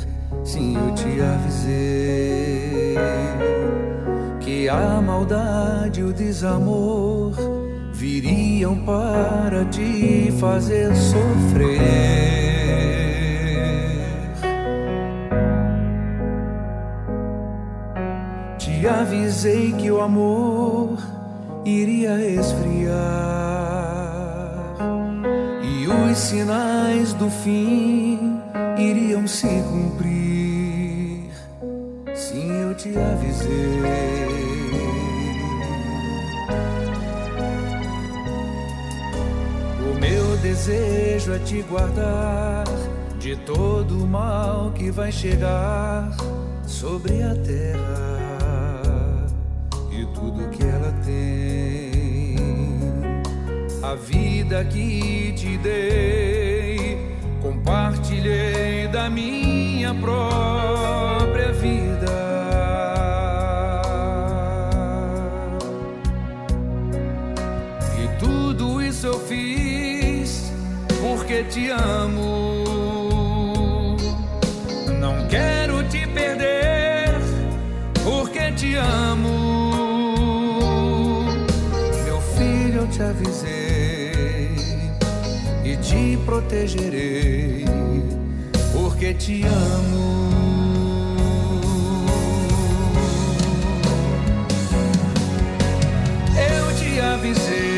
Sim, 0.51 0.73
eu 0.75 0.95
te 0.95 1.21
avisei 1.21 2.95
que 4.39 4.67
a 4.67 4.99
maldade 4.99 5.99
e 5.99 6.03
o 6.03 6.11
desamor 6.11 7.33
viriam 7.93 8.83
para 8.83 9.63
te 9.65 10.33
fazer 10.39 10.91
sofrer. 10.95 11.77
Te 18.57 18.87
avisei 18.87 19.71
que 19.73 19.91
o 19.91 20.01
amor 20.01 20.97
iria 21.63 22.19
esfriar 22.25 22.97
e 25.61 25.87
os 25.87 26.17
sinais 26.17 27.13
do 27.13 27.29
fim 27.29 28.41
iriam 28.79 29.27
se 29.27 29.45
cumprir. 29.45 30.38
Te 32.81 32.97
avisei. 32.97 33.49
O 39.81 39.99
meu 39.99 40.37
desejo 40.37 41.33
é 41.33 41.39
te 41.39 41.61
guardar 41.63 42.63
de 43.19 43.35
todo 43.35 44.01
o 44.01 44.07
mal 44.07 44.71
que 44.71 44.89
vai 44.91 45.11
chegar 45.11 46.15
sobre 46.65 47.21
a 47.21 47.35
terra 47.35 49.27
e 49.91 50.05
tudo 50.15 50.49
que 50.49 50.63
ela 50.63 50.93
tem. 51.03 52.37
A 53.83 53.93
vida 53.95 54.63
que 54.63 55.33
te 55.33 55.57
dei, 55.57 56.97
compartilhei 57.41 58.87
da 58.87 59.09
minha 59.09 59.93
própria 59.95 61.51
vida. 61.51 61.88
te 71.49 71.71
amo. 71.71 72.67
Não 74.99 75.27
quero 75.27 75.83
te 75.89 76.05
perder, 76.07 77.19
porque 78.03 78.51
te 78.51 78.75
amo. 78.75 79.41
Meu 82.05 82.21
filho, 82.21 82.81
eu 82.81 82.87
te 82.87 83.01
avisei 83.01 84.51
e 85.63 85.75
te 85.77 86.17
protegerei, 86.23 87.65
porque 88.71 89.13
te 89.15 89.43
amo. 89.43 90.29
Eu 96.37 96.75
te 96.75 96.99
avisei. 96.99 97.68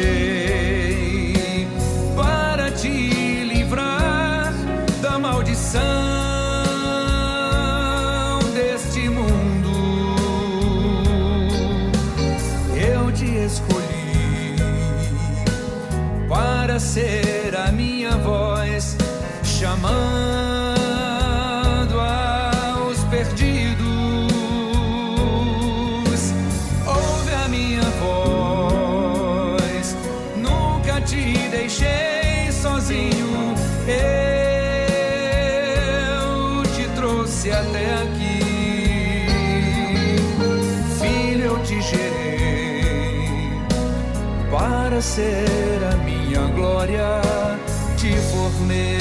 Ser 45.11 45.83
a 45.91 45.97
minha 46.05 46.47
glória, 46.55 47.21
te 47.97 48.15
formei. 48.31 49.00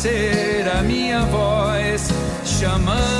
Ser 0.00 0.66
a 0.66 0.82
minha 0.82 1.26
voz 1.26 2.08
chamando 2.42 3.19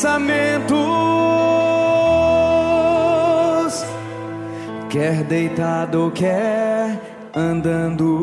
pensamentos, 0.00 0.72
quer 4.88 5.22
deitado, 5.24 6.10
quer 6.14 6.98
andando. 7.36 8.16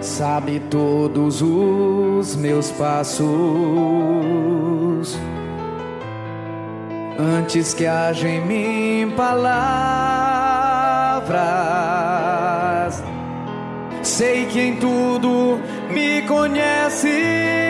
Sabe 0.00 0.58
todos 0.68 1.40
os 1.40 2.34
meus 2.34 2.72
passos 2.72 3.28
antes 7.16 7.72
que 7.74 7.86
haja 7.86 8.28
em 8.28 8.40
mim 8.44 9.12
palavras. 9.16 9.30
Sei 14.02 14.46
que 14.46 14.60
em 14.60 14.74
tudo 14.76 15.60
me 15.92 16.22
conheces. 16.22 17.69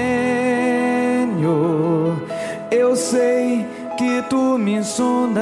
Tu 4.31 4.57
me 4.57 4.81
sondas. 4.81 5.41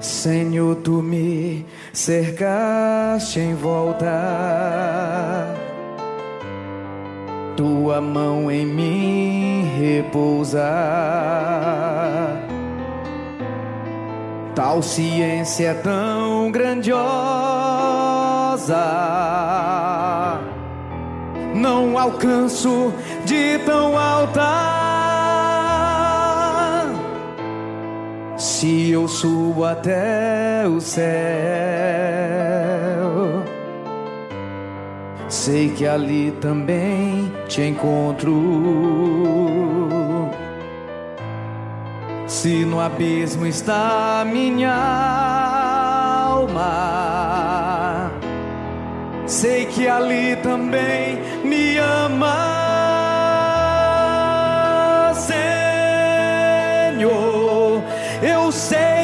Senhor, 0.00 0.74
tu 0.82 1.00
me 1.00 1.64
cercaste 1.92 3.38
em 3.38 3.54
volta, 3.54 4.10
tua 7.56 8.00
mão 8.00 8.50
em 8.50 8.66
mim 8.66 9.64
repousa. 9.78 10.68
Tal 14.56 14.82
ciência 14.82 15.72
tão 15.84 16.50
grandiosa, 16.50 16.98
não 21.54 21.96
alcanço 21.96 22.92
de 23.24 23.58
tão 23.64 23.96
alta. 23.96 24.81
Se 28.42 28.90
eu 28.90 29.06
subo 29.06 29.64
até 29.64 30.66
o 30.66 30.80
céu, 30.80 31.04
sei 35.28 35.68
que 35.68 35.86
ali 35.86 36.32
também 36.40 37.32
te 37.46 37.62
encontro. 37.62 38.32
Se 42.26 42.64
no 42.64 42.80
abismo 42.80 43.46
está 43.46 44.24
minha 44.26 44.74
alma, 46.34 48.10
sei 49.24 49.66
que 49.66 49.86
ali 49.86 50.34
também 50.42 51.16
me 51.44 51.78
ama, 51.78 52.34
Senhor. 55.14 57.31
Eu 58.22 58.52
sei 58.52 59.01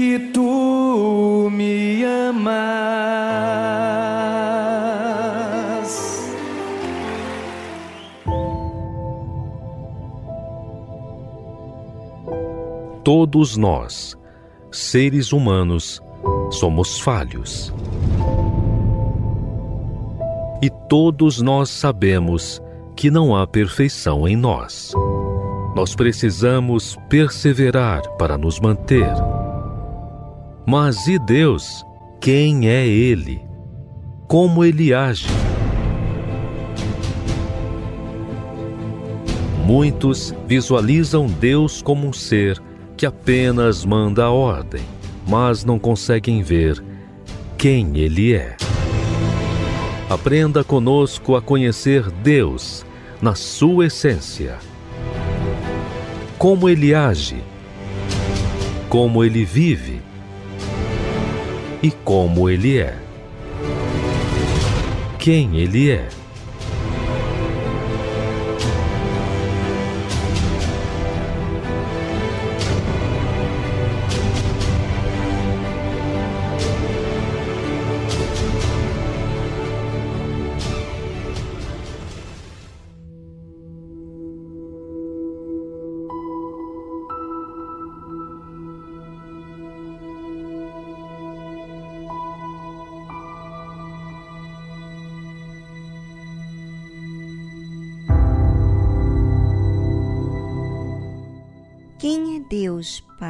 que 0.00 0.18
tu 0.32 1.50
me 1.52 2.02
amas. 2.04 2.56
Todos 13.04 13.58
nós, 13.58 14.16
seres 14.72 15.34
humanos, 15.34 16.00
somos 16.50 16.98
falhos. 16.98 17.70
E 20.62 20.70
todos 20.88 21.42
nós 21.42 21.68
sabemos 21.68 22.62
que 22.96 23.10
não 23.10 23.36
há 23.36 23.46
perfeição 23.46 24.26
em 24.26 24.34
nós. 24.34 24.94
Nós 25.76 25.94
precisamos 25.94 26.96
perseverar 27.10 28.00
para 28.16 28.38
nos 28.38 28.58
manter. 28.60 29.12
Mas 30.72 31.08
e 31.08 31.18
Deus? 31.18 31.84
Quem 32.20 32.68
é 32.68 32.86
Ele? 32.86 33.44
Como 34.28 34.64
Ele 34.64 34.94
age? 34.94 35.26
Muitos 39.66 40.32
visualizam 40.46 41.26
Deus 41.26 41.82
como 41.82 42.06
um 42.06 42.12
ser 42.12 42.62
que 42.96 43.04
apenas 43.04 43.84
manda 43.84 44.26
a 44.26 44.30
ordem, 44.30 44.82
mas 45.26 45.64
não 45.64 45.76
conseguem 45.76 46.40
ver 46.40 46.80
quem 47.58 47.98
Ele 47.98 48.32
é. 48.32 48.56
Aprenda 50.08 50.62
conosco 50.62 51.34
a 51.34 51.42
conhecer 51.42 52.08
Deus 52.22 52.86
na 53.20 53.34
sua 53.34 53.86
essência. 53.86 54.56
Como 56.38 56.68
Ele 56.68 56.94
age, 56.94 57.42
como 58.88 59.24
Ele 59.24 59.44
vive 59.44 59.99
e 61.82 61.90
como 61.90 62.48
Ele 62.48 62.78
é. 62.78 62.96
Quem 65.18 65.56
Ele 65.56 65.90
é. 65.90 66.19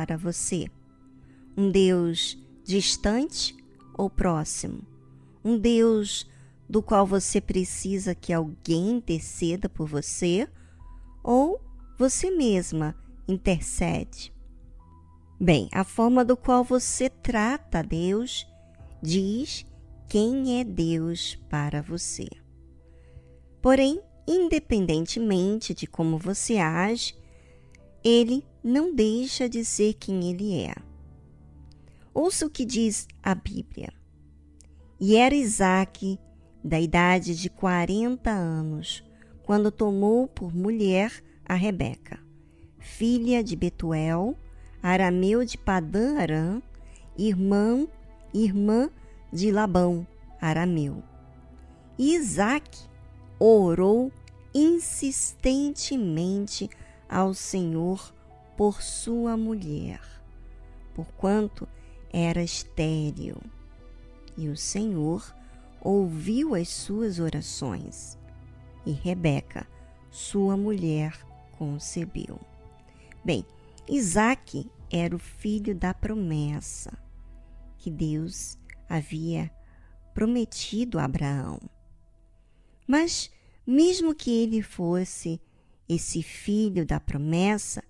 Para 0.01 0.17
você? 0.17 0.67
Um 1.55 1.71
Deus 1.71 2.39
distante 2.65 3.55
ou 3.93 4.09
próximo? 4.09 4.81
Um 5.45 5.59
Deus 5.59 6.27
do 6.67 6.83
qual 6.83 7.07
você 7.07 7.39
precisa 7.39 8.15
que 8.15 8.33
alguém 8.33 8.93
interceda 8.93 9.69
por 9.69 9.87
você? 9.87 10.49
Ou 11.23 11.61
você 11.99 12.31
mesma 12.31 12.97
intercede? 13.29 14.33
Bem, 15.39 15.69
a 15.71 15.85
forma 15.85 16.25
do 16.25 16.35
qual 16.35 16.65
você 16.65 17.11
trata 17.11 17.83
Deus 17.83 18.47
diz 19.03 19.67
quem 20.09 20.61
é 20.61 20.65
Deus 20.65 21.39
para 21.51 21.83
você. 21.83 22.27
Porém, 23.61 24.01
independentemente 24.27 25.75
de 25.75 25.87
como 25.87 26.17
você 26.17 26.57
age, 26.57 27.20
ele 28.05 28.45
não 28.63 28.95
deixa 28.95 29.49
de 29.49 29.65
ser 29.65 29.95
quem 29.95 30.31
ele 30.31 30.63
é. 30.63 30.75
Ouça 32.13 32.47
o 32.47 32.51
que 32.51 32.65
diz 32.65 33.09
a 33.23 33.35
Bíblia. 33.35 33.93
E 34.99 35.17
era 35.17 35.35
Isaac, 35.35 36.19
da 36.63 36.79
idade 36.79 37.35
de 37.35 37.49
40 37.49 38.31
anos, 38.31 39.03
quando 39.43 39.71
tomou 39.71 40.29
por 40.29 40.55
mulher 40.55 41.11
a 41.45 41.55
Rebeca, 41.55 42.21
filha 42.79 43.43
de 43.43 43.57
Betuel, 43.57 44.37
arameu 44.83 45.45
de 45.45 45.57
Padã 45.57 46.19
Arã, 46.19 46.61
irmã, 47.17 47.87
irmã 48.33 48.91
de 49.33 49.51
Labão, 49.51 50.07
arameu. 50.41 51.03
E 51.99 52.15
Isaac 52.15 52.79
orou 53.39 54.13
insistentemente 54.55 56.69
ao 57.11 57.35
Senhor 57.35 58.15
por 58.57 58.81
sua 58.81 59.37
mulher, 59.37 60.01
porquanto 60.95 61.67
era 62.13 62.41
estéril. 62.43 63.37
E 64.37 64.49
o 64.49 64.57
Senhor 64.57 65.35
ouviu 65.81 66.55
as 66.55 66.69
suas 66.69 67.19
orações, 67.19 68.17
e 68.87 68.93
Rebeca, 68.93 69.67
sua 70.09 70.57
mulher, 70.57 71.19
concebeu. 71.59 72.39
Bem, 73.25 73.45
Isaac 73.89 74.71
era 74.91 75.15
o 75.15 75.19
filho 75.19 75.75
da 75.75 75.93
promessa 75.93 76.97
que 77.77 77.91
Deus 77.91 78.57
havia 78.89 79.51
prometido 80.15 80.99
a 80.99 81.05
Abraão. 81.05 81.61
Mas, 82.87 83.31
mesmo 83.67 84.15
que 84.15 84.31
ele 84.31 84.63
fosse 84.63 85.41
esse 85.93 86.23
filho 86.23 86.87
da 86.87 87.01
promessa, 87.01 87.83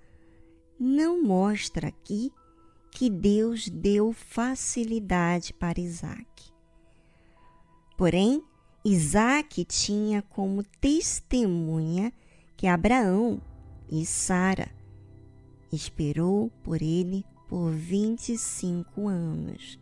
não 0.78 1.22
mostra 1.22 1.88
aqui 1.88 2.32
que 2.90 3.10
Deus 3.10 3.68
deu 3.68 4.10
facilidade 4.10 5.52
para 5.52 5.78
Isaac. 5.78 6.50
Porém, 7.98 8.42
Isaac 8.82 9.66
tinha 9.66 10.22
como 10.22 10.64
testemunha 10.80 12.10
que 12.56 12.66
Abraão 12.66 13.38
e 13.90 14.06
Sara 14.06 14.70
esperou 15.70 16.50
por 16.62 16.80
ele 16.80 17.22
por 17.50 17.70
25 17.70 19.08
anos. 19.08 19.78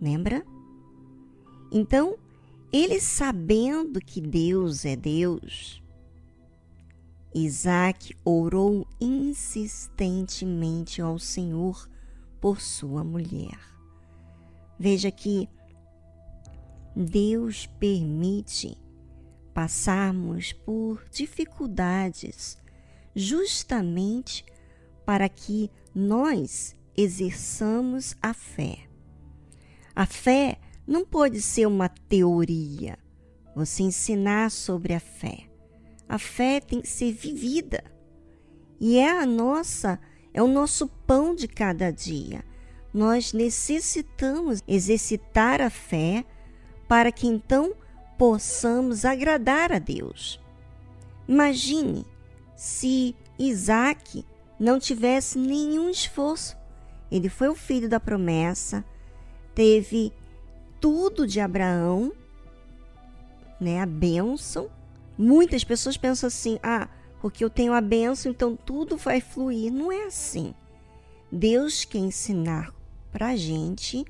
Lembra? 0.00 0.46
Então, 1.72 2.16
ele 2.72 3.00
sabendo 3.00 4.00
que 4.00 4.20
Deus 4.20 4.84
é 4.84 4.94
Deus, 4.94 5.82
Isaac 7.34 8.16
orou 8.24 8.86
insistentemente 9.00 11.00
ao 11.00 11.18
Senhor 11.18 11.88
por 12.40 12.60
sua 12.60 13.04
mulher. 13.04 13.58
Veja 14.78 15.10
que 15.10 15.48
Deus 16.96 17.66
permite 17.78 18.76
passarmos 19.54 20.52
por 20.52 21.04
dificuldades 21.10 22.58
justamente 23.14 24.44
para 25.04 25.28
que 25.28 25.70
nós 25.94 26.74
exerçamos 26.96 28.16
a 28.22 28.32
fé. 28.32 28.88
A 29.94 30.06
fé 30.06 30.58
não 30.86 31.04
pode 31.04 31.42
ser 31.42 31.66
uma 31.66 31.88
teoria, 31.88 32.98
você 33.54 33.82
ensinar 33.82 34.50
sobre 34.50 34.94
a 34.94 35.00
fé. 35.00 35.49
A 36.10 36.18
fé 36.18 36.58
tem 36.58 36.80
que 36.80 36.88
ser 36.88 37.12
vivida. 37.12 37.84
E 38.80 38.98
é 38.98 39.08
a 39.08 39.24
nossa, 39.24 39.96
é 40.34 40.42
o 40.42 40.48
nosso 40.48 40.88
pão 41.06 41.36
de 41.36 41.46
cada 41.46 41.92
dia. 41.92 42.44
Nós 42.92 43.32
necessitamos 43.32 44.60
exercitar 44.66 45.60
a 45.60 45.70
fé 45.70 46.24
para 46.88 47.12
que 47.12 47.28
então 47.28 47.74
possamos 48.18 49.04
agradar 49.04 49.70
a 49.70 49.78
Deus. 49.78 50.40
Imagine 51.28 52.04
se 52.56 53.14
Isaac 53.38 54.26
não 54.58 54.80
tivesse 54.80 55.38
nenhum 55.38 55.90
esforço. 55.90 56.56
Ele 57.08 57.28
foi 57.28 57.48
o 57.48 57.54
filho 57.54 57.88
da 57.88 58.00
promessa, 58.00 58.84
teve 59.54 60.12
tudo 60.80 61.24
de 61.24 61.38
Abraão, 61.38 62.12
né, 63.60 63.80
a 63.80 63.86
bênção. 63.86 64.68
Muitas 65.22 65.62
pessoas 65.62 65.98
pensam 65.98 66.28
assim: 66.28 66.58
ah, 66.62 66.88
porque 67.20 67.44
eu 67.44 67.50
tenho 67.50 67.74
a 67.74 67.80
bênção, 67.82 68.32
então 68.32 68.56
tudo 68.56 68.96
vai 68.96 69.20
fluir. 69.20 69.70
Não 69.70 69.92
é 69.92 70.06
assim. 70.06 70.54
Deus 71.30 71.84
quer 71.84 71.98
ensinar 71.98 72.74
para 73.12 73.26
a 73.28 73.36
gente 73.36 74.02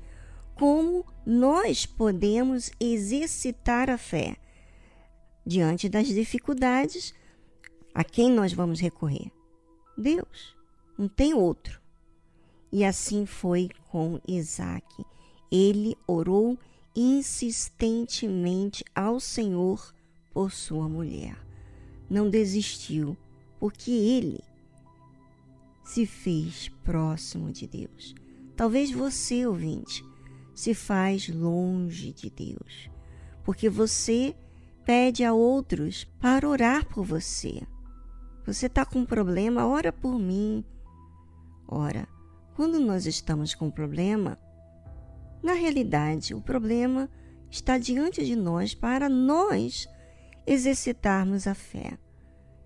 como 0.55 1.05
nós 1.25 1.85
podemos 1.85 2.71
exercitar 2.79 3.89
a 3.89 3.97
fé 3.97 4.37
diante 5.45 5.89
das 5.89 6.07
dificuldades. 6.07 7.13
A 7.93 8.05
quem 8.05 8.31
nós 8.31 8.53
vamos 8.53 8.79
recorrer? 8.79 9.29
Deus. 9.97 10.55
Não 10.97 11.09
tem 11.09 11.33
outro. 11.33 11.81
E 12.71 12.85
assim 12.85 13.25
foi 13.25 13.67
com 13.89 14.17
Isaac. 14.25 14.85
Ele 15.51 15.97
orou 16.07 16.57
insistentemente 16.95 18.85
ao 18.95 19.19
Senhor 19.19 19.93
por 20.33 20.51
sua 20.51 20.87
mulher. 20.87 21.37
Não 22.09 22.29
desistiu, 22.29 23.17
porque 23.59 23.91
ele 23.91 24.43
se 25.83 26.05
fez 26.05 26.69
próximo 26.83 27.51
de 27.51 27.67
Deus. 27.67 28.15
Talvez 28.55 28.91
você, 28.91 29.45
ouvinte, 29.45 30.03
se 30.53 30.73
faz 30.73 31.27
longe 31.27 32.13
de 32.13 32.29
Deus, 32.29 32.89
porque 33.43 33.69
você 33.69 34.35
pede 34.85 35.23
a 35.23 35.33
outros 35.33 36.03
para 36.19 36.47
orar 36.47 36.85
por 36.85 37.05
você. 37.05 37.61
Você 38.45 38.65
está 38.65 38.85
com 38.85 38.99
um 38.99 39.05
problema, 39.05 39.65
ora 39.65 39.93
por 39.93 40.17
mim. 40.17 40.63
Ora, 41.67 42.07
quando 42.55 42.79
nós 42.79 43.05
estamos 43.05 43.55
com 43.55 43.67
um 43.67 43.71
problema, 43.71 44.37
na 45.41 45.53
realidade, 45.53 46.33
o 46.33 46.41
problema 46.41 47.09
está 47.49 47.77
diante 47.77 48.25
de 48.25 48.35
nós 48.35 48.73
para 48.73 49.09
nós 49.09 49.87
exercitarmos 50.45 51.47
a 51.47 51.53
fé. 51.53 51.97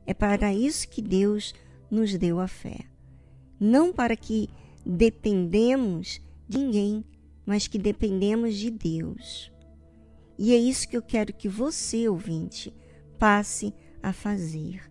É 0.05 0.13
para 0.13 0.53
isso 0.53 0.88
que 0.88 1.01
Deus 1.01 1.53
nos 1.89 2.18
deu 2.18 2.39
a 2.39 2.47
fé. 2.47 2.80
Não 3.60 3.91
para 3.91 4.15
que 4.15 4.49
dependemos 4.85 6.22
de 6.47 6.57
ninguém, 6.57 7.06
mas 7.45 7.68
que 7.68 7.77
dependemos 7.77 8.56
de 8.56 8.69
Deus. 8.69 9.52
E 10.38 10.53
é 10.53 10.57
isso 10.57 10.88
que 10.88 10.97
eu 10.97 11.02
quero 11.02 11.34
que 11.34 11.47
você, 11.47 12.07
ouvinte, 12.10 12.73
passe 13.18 13.73
a 14.03 14.11
fazer. 14.11 14.81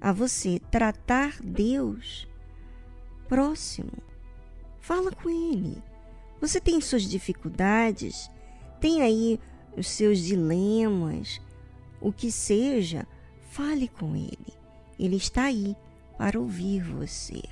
A 0.00 0.12
você 0.12 0.60
tratar 0.70 1.40
Deus 1.42 2.28
próximo. 3.28 3.92
Fala 4.78 5.10
com 5.12 5.28
Ele. 5.28 5.82
Você 6.40 6.60
tem 6.60 6.80
suas 6.80 7.02
dificuldades, 7.02 8.30
tem 8.80 9.02
aí 9.02 9.40
os 9.76 9.88
seus 9.88 10.20
dilemas, 10.20 11.40
o 12.00 12.12
que 12.12 12.30
seja, 12.30 13.06
fale 13.50 13.88
com 13.88 14.14
Ele. 14.14 14.54
Ele 14.98 15.16
está 15.16 15.44
aí 15.44 15.76
para 16.16 16.38
ouvir 16.38 16.82
você. 16.82 17.42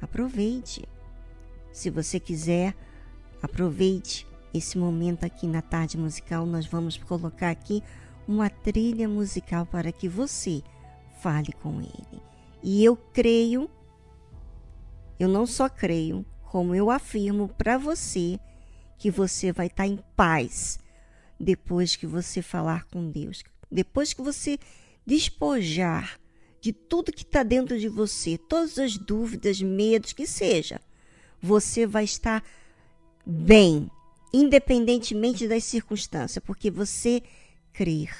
Aproveite. 0.00 0.86
Se 1.72 1.90
você 1.90 2.20
quiser, 2.20 2.74
aproveite 3.42 4.26
esse 4.52 4.78
momento 4.78 5.24
aqui 5.24 5.46
na 5.46 5.62
tarde 5.62 5.96
musical. 5.96 6.46
Nós 6.46 6.66
vamos 6.66 6.96
colocar 6.96 7.50
aqui 7.50 7.82
uma 8.26 8.50
trilha 8.50 9.08
musical 9.08 9.64
para 9.64 9.90
que 9.90 10.08
você 10.08 10.62
fale 11.20 11.52
com 11.52 11.80
Ele. 11.80 12.22
E 12.62 12.84
eu 12.84 12.96
creio, 12.96 13.70
eu 15.18 15.28
não 15.28 15.46
só 15.46 15.68
creio, 15.68 16.24
como 16.50 16.74
eu 16.74 16.90
afirmo 16.90 17.48
para 17.48 17.78
você, 17.78 18.38
que 18.98 19.10
você 19.10 19.52
vai 19.52 19.66
estar 19.66 19.84
tá 19.84 19.86
em 19.86 19.98
paz 20.16 20.78
depois 21.38 21.94
que 21.94 22.06
você 22.06 22.42
falar 22.42 22.84
com 22.86 23.10
Deus, 23.10 23.44
depois 23.70 24.12
que 24.12 24.22
você 24.22 24.58
despojar 25.06 26.18
de 26.60 26.72
tudo 26.72 27.12
que 27.12 27.22
está 27.22 27.42
dentro 27.42 27.78
de 27.78 27.88
você, 27.88 28.36
todas 28.36 28.78
as 28.78 28.96
dúvidas, 28.96 29.60
medos 29.60 30.12
que 30.12 30.26
seja, 30.26 30.80
você 31.40 31.86
vai 31.86 32.04
estar 32.04 32.42
bem, 33.24 33.90
independentemente 34.32 35.46
das 35.46 35.64
circunstâncias, 35.64 36.42
porque 36.44 36.70
você 36.70 37.22
crer. 37.72 38.14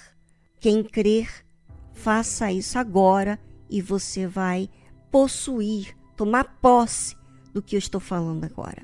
Quem 0.61 0.83
crer, 0.83 1.45
faça 1.93 2.53
isso 2.53 2.79
agora 2.79 3.39
e 3.69 3.83
você 3.83 4.27
vai 4.27 4.71
possuir, 5.11 5.97
tomar 6.17 6.59
posse 6.61 7.17
do 7.53 7.63
que 7.63 7.75
eu 7.75 7.79
estou 7.79 8.01
falando 8.01 8.45
agora. 8.45 8.83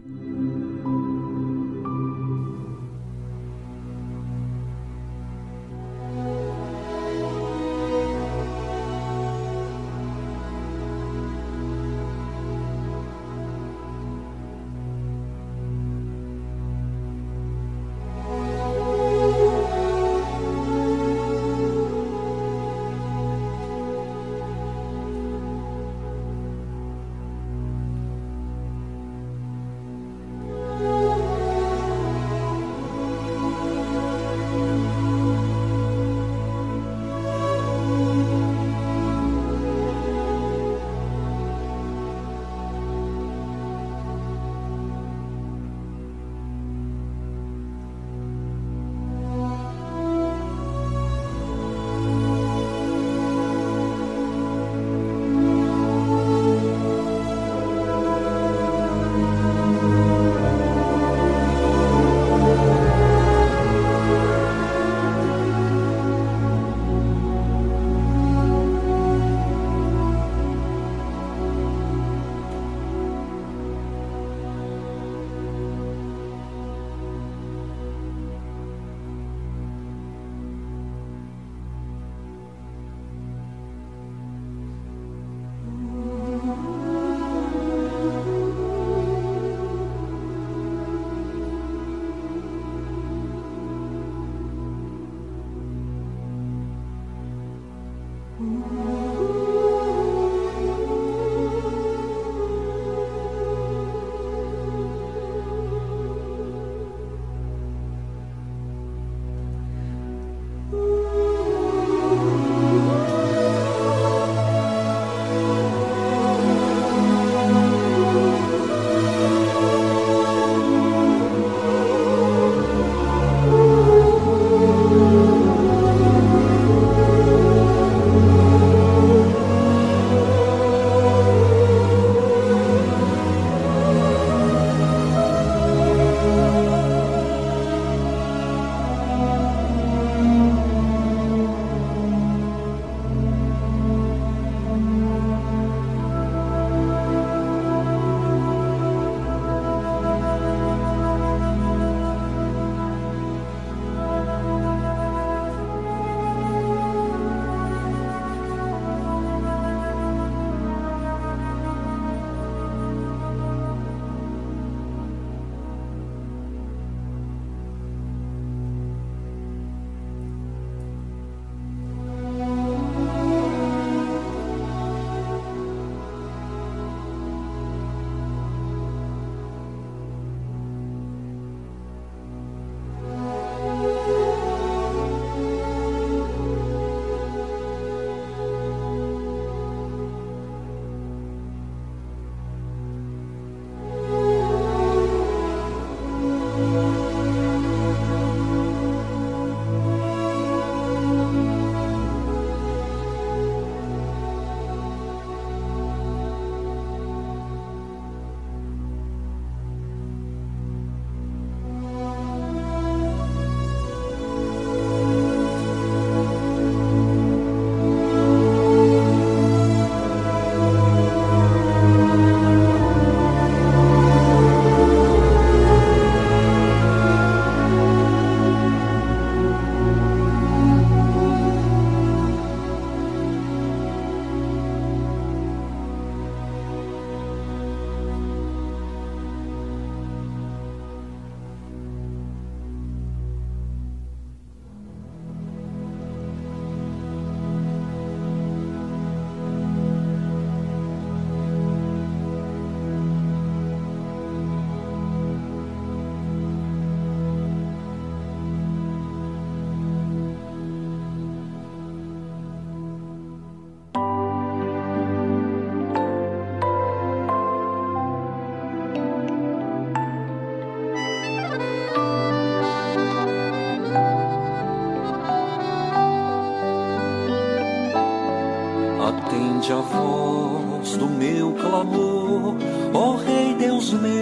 clamor, 281.64 282.56
ó 282.92 282.98
oh, 282.98 283.16
Rei 283.16 283.54
Deus 283.54 283.92
meu, 283.92 284.12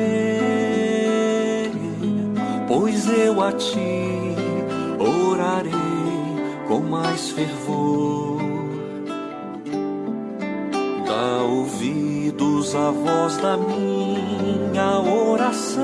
pois 2.69 3.09
eu 3.09 3.43
a 3.43 3.53
ti 3.53 4.37
orarei 4.99 5.73
com 6.69 6.81
mais 6.81 7.31
fervor. 7.31 8.41
Dá 11.07 11.43
ouvidos 11.43 12.75
à 12.75 12.91
voz 12.91 13.37
da 13.39 13.57
minha 13.57 15.01
oração, 15.01 15.83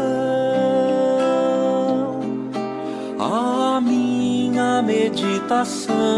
a 3.18 3.80
minha 3.80 4.82
meditação 4.82 6.17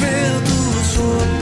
Vento 0.00 0.84
soprar. 0.84 1.39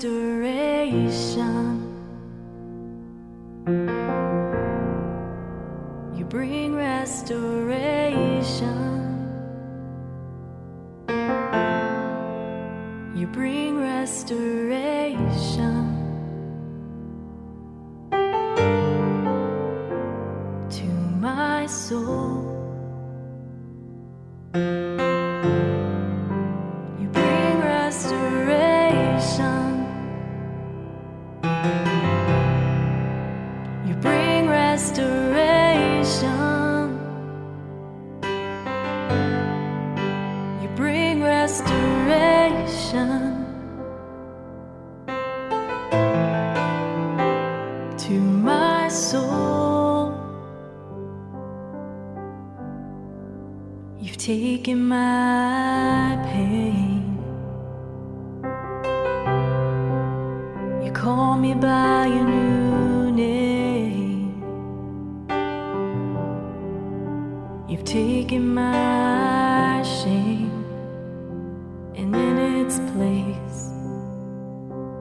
sister. 0.00 0.39
by 61.54 62.06
your 62.06 62.24
new 62.24 63.10
name. 63.12 64.42
You've 67.68 67.84
taken 67.84 68.54
my 68.54 69.82
shame, 69.82 70.64
and 71.96 72.14
in 72.14 72.64
its 72.64 72.78
place, 72.92 73.70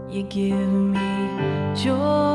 you 0.10 0.24
give 0.24 0.72
me 0.72 1.76
joy. 1.76 2.29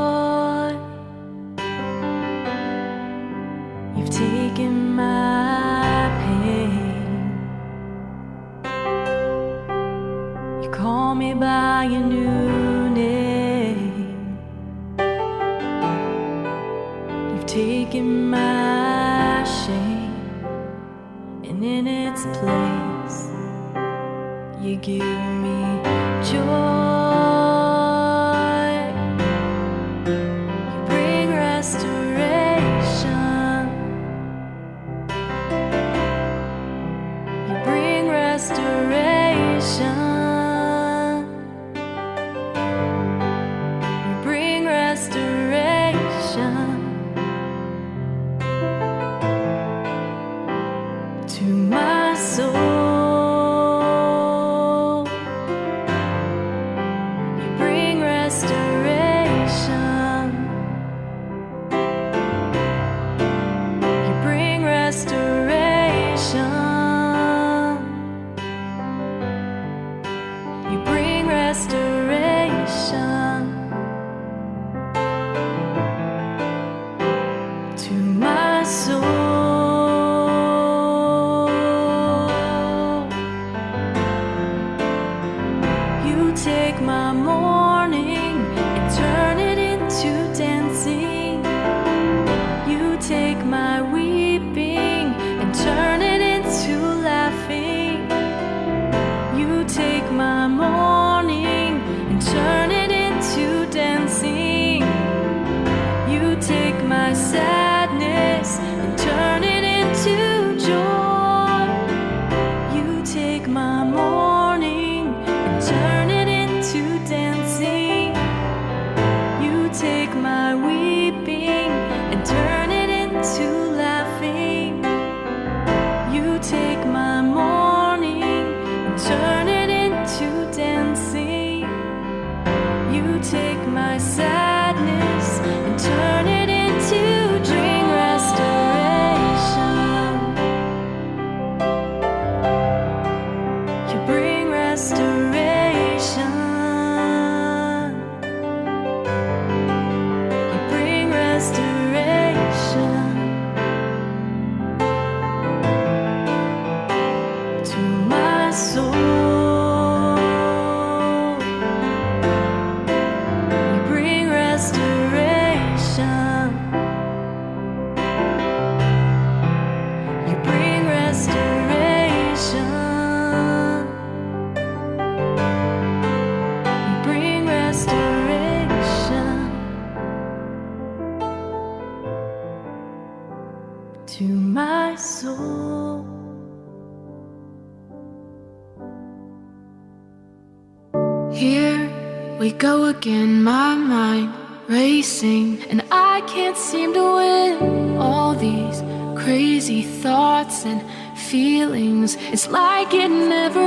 in 193.05 193.43
my 193.43 193.75
mind, 193.75 194.33
racing, 194.67 195.61
and 195.69 195.83
I 195.91 196.21
can't 196.27 196.57
seem 196.57 196.93
to 196.93 197.15
win 197.15 197.97
all 197.97 198.33
these 198.33 198.81
crazy 199.15 199.83
thoughts 199.83 200.65
and 200.65 200.81
feelings. 201.17 202.15
It's 202.31 202.47
like 202.47 202.93
it 202.93 203.09
never 203.09 203.64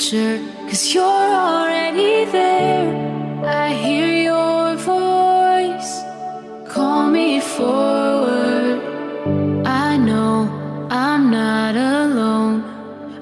future, 0.00 0.40
cause 0.66 0.94
you're 0.94 1.04
already 1.04 2.24
there. 2.24 2.88
I 3.44 3.72
hear 3.72 4.08
your 4.30 4.76
voice. 4.76 5.90
Call 6.66 7.10
me 7.10 7.40
forward. 7.40 8.80
I 9.66 9.96
know 9.98 10.48
I'm 10.90 11.30
not 11.30 11.74
alone. 11.76 12.64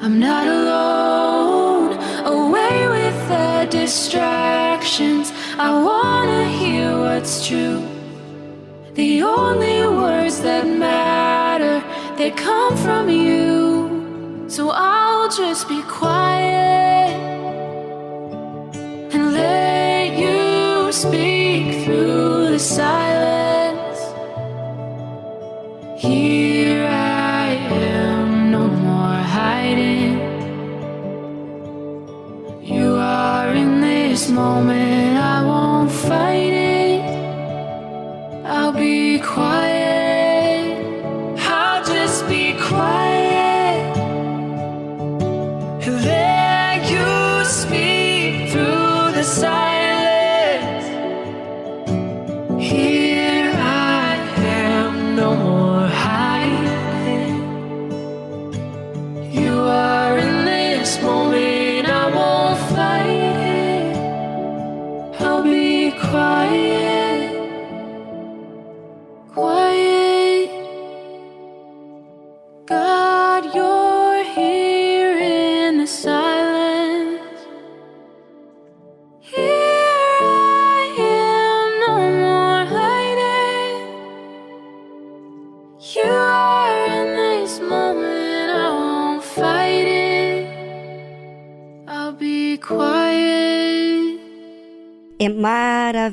I'm 0.01 0.21
not 0.21 0.47
alone. 0.47 1.99
Away 2.37 2.89
with 2.97 3.19
the 3.29 3.67
distractions. 3.71 5.33
I 5.59 5.71
wanna 5.89 6.45
hear 6.61 6.97
what's 6.97 7.47
true. 7.47 7.83
The 8.95 9.23
only 9.23 9.81
words 10.03 10.41
that 10.43 10.67
matter, 10.67 11.83
they 12.17 12.31
come 12.31 12.77
from 12.77 13.09
you. 13.09 13.49
So 14.49 14.71
I'll 14.71 15.29
just 15.29 15.69
be 15.69 15.83
quiet 15.83 16.18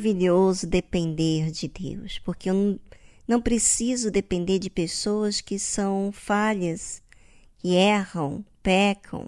maravilhoso 0.06 0.68
depender 0.68 1.50
de 1.50 1.68
Deus, 1.68 2.20
porque 2.20 2.50
eu 2.50 2.80
não, 3.28 3.42
preciso 3.42 4.12
depender 4.12 4.60
de 4.60 4.70
pessoas 4.70 5.42
que 5.42 5.58
são 5.58 6.12
falhas, 6.12 7.02
que 7.58 7.74
erram, 7.74 8.46
pecam. 8.62 9.28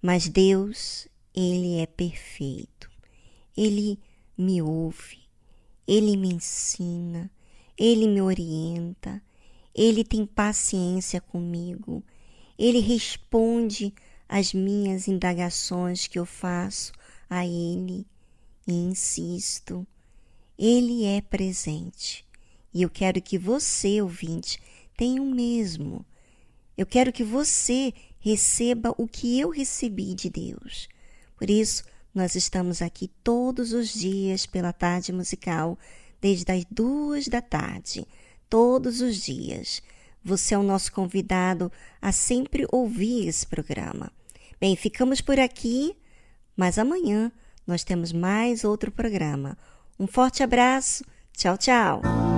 Mas 0.00 0.28
Deus, 0.28 1.08
Ele 1.34 1.80
é 1.80 1.86
perfeito. 1.86 2.88
Ele 3.56 3.98
me 4.38 4.62
ouve, 4.62 5.18
Ele 5.86 6.16
me 6.16 6.32
ensina, 6.32 7.28
Ele 7.76 8.06
me 8.06 8.22
orienta, 8.22 9.20
Ele 9.74 10.04
tem 10.04 10.24
paciência 10.24 11.20
comigo, 11.20 12.04
Ele 12.56 12.78
responde 12.78 13.92
às 14.28 14.54
minhas 14.54 15.08
indagações 15.08 16.06
que 16.06 16.18
eu 16.18 16.26
faço 16.26 16.92
a 17.28 17.44
Ele 17.44 18.06
e 18.66 18.72
insisto, 18.72 19.86
Ele 20.58 21.04
é 21.04 21.20
presente. 21.20 22.24
E 22.72 22.82
eu 22.82 22.90
quero 22.90 23.22
que 23.22 23.38
você, 23.38 24.02
ouvinte, 24.02 24.60
tenha 24.96 25.22
o 25.22 25.30
mesmo. 25.30 26.04
Eu 26.76 26.84
quero 26.84 27.12
que 27.12 27.24
você 27.24 27.94
receba 28.18 28.94
o 28.98 29.06
que 29.06 29.38
eu 29.38 29.50
recebi 29.50 30.14
de 30.14 30.28
Deus. 30.28 30.88
Por 31.36 31.48
isso, 31.48 31.84
nós 32.14 32.34
estamos 32.34 32.82
aqui 32.82 33.08
todos 33.22 33.72
os 33.72 33.92
dias 33.92 34.46
pela 34.46 34.72
tarde 34.72 35.12
musical, 35.12 35.78
desde 36.20 36.50
as 36.50 36.64
duas 36.70 37.28
da 37.28 37.40
tarde, 37.40 38.06
todos 38.48 39.00
os 39.00 39.22
dias. 39.22 39.82
Você 40.24 40.54
é 40.54 40.58
o 40.58 40.62
nosso 40.62 40.92
convidado 40.92 41.70
a 42.02 42.10
sempre 42.10 42.66
ouvir 42.72 43.28
esse 43.28 43.46
programa. 43.46 44.10
Bem, 44.58 44.74
ficamos 44.74 45.20
por 45.20 45.38
aqui, 45.38 45.94
mas 46.56 46.78
amanhã 46.78 47.30
nós 47.66 47.84
temos 47.84 48.12
mais 48.12 48.64
outro 48.64 48.90
programa. 48.90 49.56
Um 49.98 50.06
forte 50.06 50.42
abraço. 50.42 51.04
Tchau, 51.32 51.56
tchau. 51.56 52.35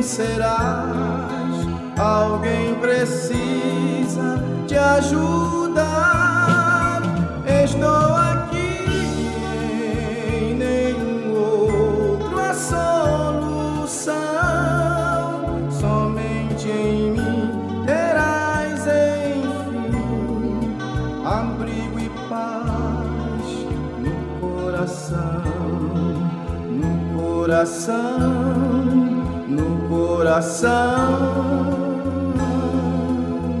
Vencerás. 0.00 1.68
Alguém 1.98 2.74
precisa 2.76 4.42
te 4.66 4.74
ajudar. 4.74 5.82
Estou 7.46 8.14
aqui, 8.16 8.86
em 10.40 10.54
nenhum 10.54 11.34
outro 11.34 12.40
a 12.40 12.54
solução. 12.54 14.10
Somente 15.70 16.68
em 16.68 17.10
mim 17.12 17.84
terás, 17.84 18.86
enfim, 18.86 20.78
abrigo 21.26 22.00
e 22.00 22.08
paz 22.30 23.44
no 23.98 24.14
coração, 24.40 25.42
no 26.70 26.90
coração, 27.20 28.39
coração. 30.30 30.70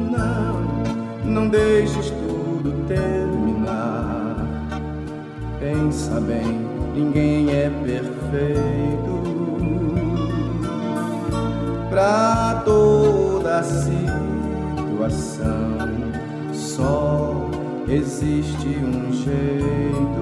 Não, 0.08 0.62
não 1.24 1.48
deixes 1.48 2.10
tudo 2.10 2.86
terminar. 2.86 4.46
Pensa 5.58 6.20
bem, 6.20 6.60
ninguém 6.94 7.50
é 7.50 7.68
perfeito. 7.84 9.18
Pra 11.90 12.62
toda 12.64 13.64
situação 13.64 15.08
só 16.52 17.50
existe 17.88 18.68
um 18.68 19.12
jeito. 19.12 20.19